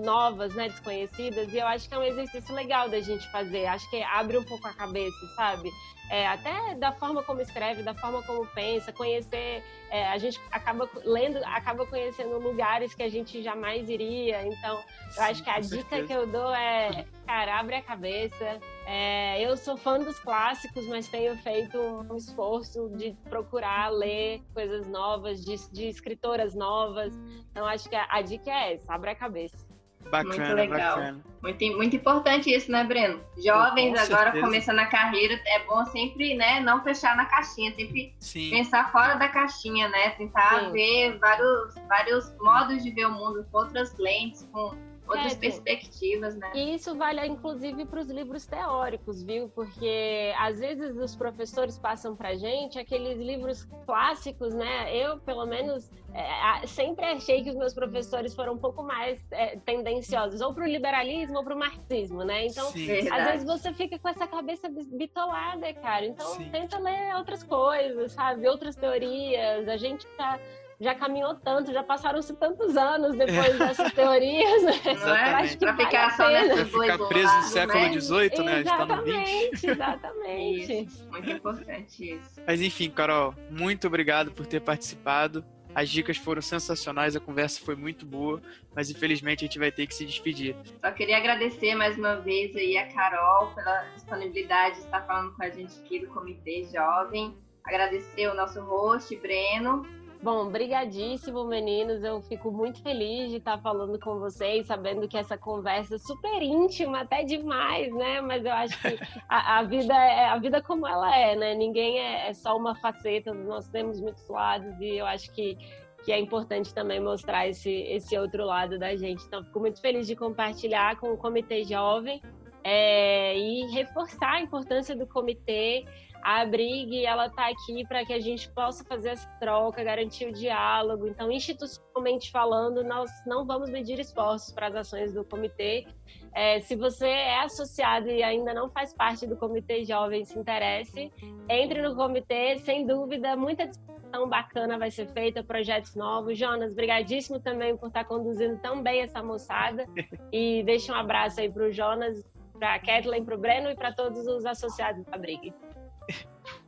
novas, 0.03 0.55
né, 0.55 0.69
desconhecidas, 0.69 1.53
e 1.53 1.59
eu 1.59 1.67
acho 1.67 1.89
que 1.89 1.95
é 1.95 1.99
um 1.99 2.03
exercício 2.03 2.55
legal 2.55 2.89
da 2.89 3.01
gente 3.01 3.31
fazer. 3.31 3.67
Acho 3.67 3.89
que 3.91 4.03
abre 4.03 4.39
um 4.39 4.45
pouco 4.45 4.67
a 4.67 4.73
cabeça, 4.73 5.27
sabe? 5.37 5.71
É, 6.11 6.27
até 6.27 6.75
da 6.77 6.93
forma 6.93 7.23
como 7.23 7.41
escreve, 7.41 7.83
da 7.83 7.95
forma 7.95 8.23
como 8.23 8.47
pensa, 8.49 8.93
conhecer. 8.93 9.63
É, 9.91 10.09
a 10.09 10.19
gente 10.19 10.41
acaba 10.51 10.89
lendo, 11.05 11.39
acaba 11.45 11.87
conhecendo 11.87 12.39
lugares 12.39 12.95
que 12.95 13.03
a 13.03 13.09
gente 13.09 13.43
jamais 13.43 13.89
iria. 13.89 14.47
Então, 14.47 14.83
eu 15.17 15.23
acho 15.25 15.43
que 15.43 15.51
a 15.51 15.59
dica 15.59 15.69
certeza. 15.69 16.07
que 16.07 16.13
eu 16.13 16.27
dou 16.27 16.53
é, 16.55 17.05
cara, 17.27 17.59
abre 17.59 17.77
a 17.77 17.83
cabeça. 17.83 18.61
É, 18.87 19.41
eu 19.43 19.57
sou 19.57 19.77
fã 19.77 19.99
dos 19.99 20.19
clássicos, 20.19 20.87
mas 20.87 21.09
tenho 21.09 21.37
feito 21.39 21.79
um 21.79 22.17
esforço 22.17 22.89
de 22.91 23.17
procurar 23.29 23.91
ler 23.91 24.43
coisas 24.55 24.87
novas, 24.87 25.45
de, 25.45 25.57
de 25.73 25.89
escritoras 25.89 26.55
novas. 26.55 27.13
Então, 27.51 27.67
acho 27.67 27.89
que 27.89 27.97
a, 27.97 28.07
a 28.11 28.23
dica 28.23 28.51
é 28.51 28.75
essa: 28.75 28.93
abre 28.93 29.11
a 29.11 29.15
cabeça. 29.15 29.66
Bacana, 30.11 30.35
muito 30.35 30.55
legal. 30.55 30.97
Bacana. 30.97 31.25
Muito, 31.43 31.77
muito 31.77 31.97
importante 31.97 32.53
isso, 32.53 32.71
né, 32.73 32.83
Breno? 32.83 33.21
Jovens 33.37 33.95
Com 33.95 34.01
agora 34.01 34.25
certeza. 34.25 34.45
começando 34.45 34.79
a 34.81 34.87
carreira, 34.87 35.41
é 35.47 35.65
bom 35.65 35.85
sempre, 35.87 36.35
né, 36.35 36.61
não 36.61 36.83
fechar 36.83 37.17
na 37.17 37.25
caixinha, 37.27 37.73
sempre 37.75 38.15
Sim. 38.19 38.51
pensar 38.51 38.91
fora 38.91 39.15
da 39.15 39.29
caixinha, 39.29 39.89
né? 39.89 40.11
Tentar 40.11 40.61
Sim. 40.61 40.73
ver 40.73 41.19
vários, 41.19 41.75
vários 41.89 42.37
modos 42.41 42.83
de 42.83 42.91
ver 42.91 43.07
o 43.07 43.13
mundo 43.13 43.47
com 43.53 43.59
outras 43.59 43.97
lentes, 43.99 44.49
com 44.53 44.75
outras 45.09 45.35
é, 45.35 45.37
perspectivas, 45.37 46.37
né? 46.37 46.51
E 46.55 46.75
isso 46.75 46.97
vale 46.97 47.25
inclusive 47.27 47.85
para 47.87 48.01
os 48.01 48.09
livros 48.09 48.47
teóricos, 48.47 49.23
viu? 49.23 49.49
Porque 49.49 50.33
às 50.39 50.59
vezes 50.59 50.97
os 50.97 51.15
professores 51.15 51.79
passam 51.79 52.17
para 52.17 52.35
gente 52.35 52.79
aqueles 52.79 53.19
livros 53.19 53.65
clássicos, 53.87 54.55
né? 54.55 54.95
Eu, 54.95 55.19
pelo 55.21 55.47
menos, 55.47 55.91
é, 56.15 56.67
sempre 56.67 57.05
achei 57.05 57.43
que 57.43 57.51
os 57.51 57.57
meus 57.57 57.75
professores 57.75 58.35
foram 58.35 58.55
um 58.55 58.59
pouco 58.59 58.83
mais 58.83 59.21
é, 59.31 59.57
tendenciosos, 59.59 60.41
ou 60.41 60.53
para 60.55 60.65
o 60.65 60.69
liberalismo 60.69 61.39
ou 61.39 61.45
para 61.45 61.55
o 61.55 61.59
marxismo, 61.59 62.25
né? 62.25 62.47
Então, 62.47 62.71
Sim, 62.71 63.09
às 63.11 63.25
vezes 63.25 63.47
você 63.47 63.73
fica 63.73 63.99
com 63.99 64.09
essa 64.09 64.27
cabeça 64.27 64.69
bitolada, 64.69 65.73
cara. 65.75 66.05
Então, 66.05 66.27
Sim. 66.35 66.51
tenta 66.51 66.79
ler 66.79 67.15
outras 67.17 67.43
coisas, 67.43 68.13
sabe? 68.13 68.49
Outras 68.49 68.75
teorias. 68.77 69.69
A 69.69 69.77
gente 69.77 70.07
tá 70.17 70.39
já 70.81 70.95
caminhou 70.95 71.35
tanto, 71.35 71.73
já 71.73 71.83
passaram-se 71.83 72.35
tantos 72.35 72.77
anos 72.77 73.17
depois 73.17 73.49
é. 73.49 73.59
dessas 73.59 73.93
teorias, 73.93 74.63
né? 74.63 74.73
Não 75.01 75.17
é? 75.17 75.35
Acho 75.35 75.53
que 75.53 75.59
pra 75.59 75.77
ficar 75.77 76.17
só 76.17 76.29
nessas 76.29 76.69
ficar 76.69 76.99
preso 76.99 77.37
no 77.37 77.43
século 77.43 78.01
XVIII, 78.01 78.45
né? 78.45 78.61
Exatamente, 78.61 79.67
exatamente. 79.67 80.85
Isso, 80.85 81.09
muito 81.09 81.31
importante 81.31 82.15
isso. 82.15 82.41
Mas 82.47 82.61
enfim, 82.61 82.91
Carol, 82.91 83.35
muito 83.51 83.87
obrigado 83.87 84.31
por 84.31 84.47
ter 84.47 84.61
participado. 84.61 85.45
As 85.75 85.91
dicas 85.91 86.17
foram 86.17 86.41
sensacionais, 86.41 87.15
a 87.15 87.21
conversa 87.21 87.61
foi 87.63 87.77
muito 87.77 88.07
boa, 88.07 88.41
mas 88.75 88.91
infelizmente 88.91 89.45
a 89.45 89.47
gente 89.47 89.59
vai 89.59 89.71
ter 89.71 89.87
que 89.87 89.95
se 89.95 90.07
despedir. 90.07 90.57
Só 90.81 90.91
queria 90.91 91.19
agradecer 91.19 91.75
mais 91.75 91.99
uma 91.99 92.17
vez 92.17 92.57
aí 92.57 92.79
a 92.79 92.91
Carol 92.91 93.49
pela 93.55 93.83
disponibilidade 93.95 94.77
de 94.77 94.85
estar 94.85 95.03
falando 95.03 95.35
com 95.35 95.43
a 95.43 95.51
gente 95.51 95.79
aqui 95.79 95.99
do 95.99 96.07
Comitê 96.07 96.65
Jovem. 96.73 97.37
Agradecer 97.63 98.27
o 98.27 98.35
nosso 98.35 98.59
host, 98.63 99.15
Breno, 99.17 99.85
Bom, 100.27 100.49
brigadíssimo, 100.49 101.45
meninos. 101.45 102.03
Eu 102.03 102.21
fico 102.21 102.51
muito 102.51 102.83
feliz 102.83 103.31
de 103.31 103.37
estar 103.37 103.59
falando 103.59 103.97
com 104.01 104.19
vocês, 104.19 104.67
sabendo 104.67 105.07
que 105.07 105.17
essa 105.17 105.39
conversa 105.39 105.95
é 105.95 105.99
super 105.99 106.43
íntima, 106.43 107.03
até 107.03 107.23
demais, 107.23 107.95
né? 107.95 108.21
Mas 108.21 108.45
eu 108.45 108.51
acho 108.51 108.77
que 108.83 108.99
a, 109.31 109.59
a 109.59 109.63
vida 109.63 109.95
é 109.95 110.27
a 110.27 110.37
vida 110.37 110.61
como 110.61 110.85
ela 110.85 111.17
é, 111.17 111.37
né? 111.37 111.55
Ninguém 111.55 112.01
é, 112.01 112.29
é 112.29 112.35
só 112.35 112.57
uma 112.57 112.75
faceta, 112.75 113.33
nós 113.33 113.69
temos 113.69 114.01
muitos 114.01 114.29
lados 114.29 114.77
e 114.81 114.97
eu 114.97 115.07
acho 115.07 115.33
que 115.33 115.57
que 116.05 116.11
é 116.11 116.19
importante 116.19 116.75
também 116.75 116.99
mostrar 116.99 117.49
esse, 117.49 117.71
esse 117.71 118.19
outro 118.19 118.45
lado 118.45 118.81
da 118.81 118.97
gente. 118.97 119.25
Então, 119.27 119.45
fico 119.45 119.61
muito 119.61 119.81
feliz 119.81 120.09
de 120.09 120.17
compartilhar 120.17 120.97
com 120.97 121.13
o 121.13 121.17
Comitê 121.17 121.63
Jovem 121.63 122.21
é, 122.65 123.39
e 123.39 123.67
reforçar 123.71 124.35
a 124.35 124.41
importância 124.41 124.97
do 124.97 125.07
comitê 125.07 125.85
a 126.23 126.45
Brig 126.45 127.05
ela 127.05 127.27
está 127.27 127.49
aqui 127.49 127.87
para 127.87 128.05
que 128.05 128.13
a 128.13 128.21
gente 128.21 128.51
possa 128.51 128.85
fazer 128.85 129.11
essa 129.11 129.29
troca, 129.39 129.83
garantir 129.83 130.27
o 130.27 130.33
diálogo. 130.33 131.07
Então, 131.07 131.31
institucionalmente 131.31 132.31
falando, 132.31 132.83
nós 132.83 133.11
não 133.27 133.45
vamos 133.47 133.71
medir 133.71 133.99
esforços 133.99 134.53
para 134.53 134.69
as 134.69 134.75
ações 134.75 135.13
do 135.13 135.25
comitê. 135.25 135.87
É, 136.35 136.61
se 136.61 136.77
você 136.77 137.07
é 137.07 137.41
associado 137.41 138.09
e 138.09 138.23
ainda 138.23 138.53
não 138.53 138.69
faz 138.69 138.93
parte 138.93 139.27
do 139.27 139.37
comitê 139.37 139.85
jovem, 139.85 140.25
se 140.25 140.39
interesse, 140.39 141.11
entre 141.49 141.81
no 141.81 141.95
comitê, 141.97 142.59
sem 142.59 142.87
dúvida, 142.87 143.35
muita 143.37 143.67
discussão 143.67 144.29
bacana 144.29 144.79
vai 144.79 144.91
ser 144.91 145.07
feita, 145.09 145.43
projetos 145.43 145.95
novos. 145.95 146.39
Jonas, 146.39 146.75
brigadíssimo 146.75 147.41
também 147.41 147.77
por 147.77 147.89
estar 147.89 148.05
conduzindo 148.05 148.59
tão 148.59 148.83
bem 148.83 149.03
essa 149.03 149.23
moçada. 149.23 149.87
E 150.33 150.63
deixa 150.65 150.93
um 150.93 150.97
abraço 150.97 151.41
aí 151.41 151.51
para 151.51 151.65
o 151.65 151.73
Jonas, 151.73 152.23
para 152.59 152.75
a 152.75 152.79
Kathleen, 152.79 153.25
para 153.25 153.35
o 153.35 153.39
Breno 153.39 153.71
e 153.71 153.75
para 153.75 153.93
todos 153.93 154.27
os 154.27 154.45
associados 154.45 155.05
da 155.05 155.17
Brig. 155.17 155.55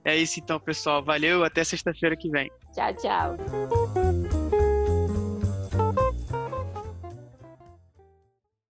É 0.05 0.16
isso 0.16 0.40
então, 0.40 0.59
pessoal. 0.59 1.05
Valeu, 1.05 1.44
até 1.44 1.62
sexta-feira 1.62 2.16
que 2.16 2.31
vem. 2.31 2.51
Tchau, 2.72 2.94
tchau. 2.94 4.07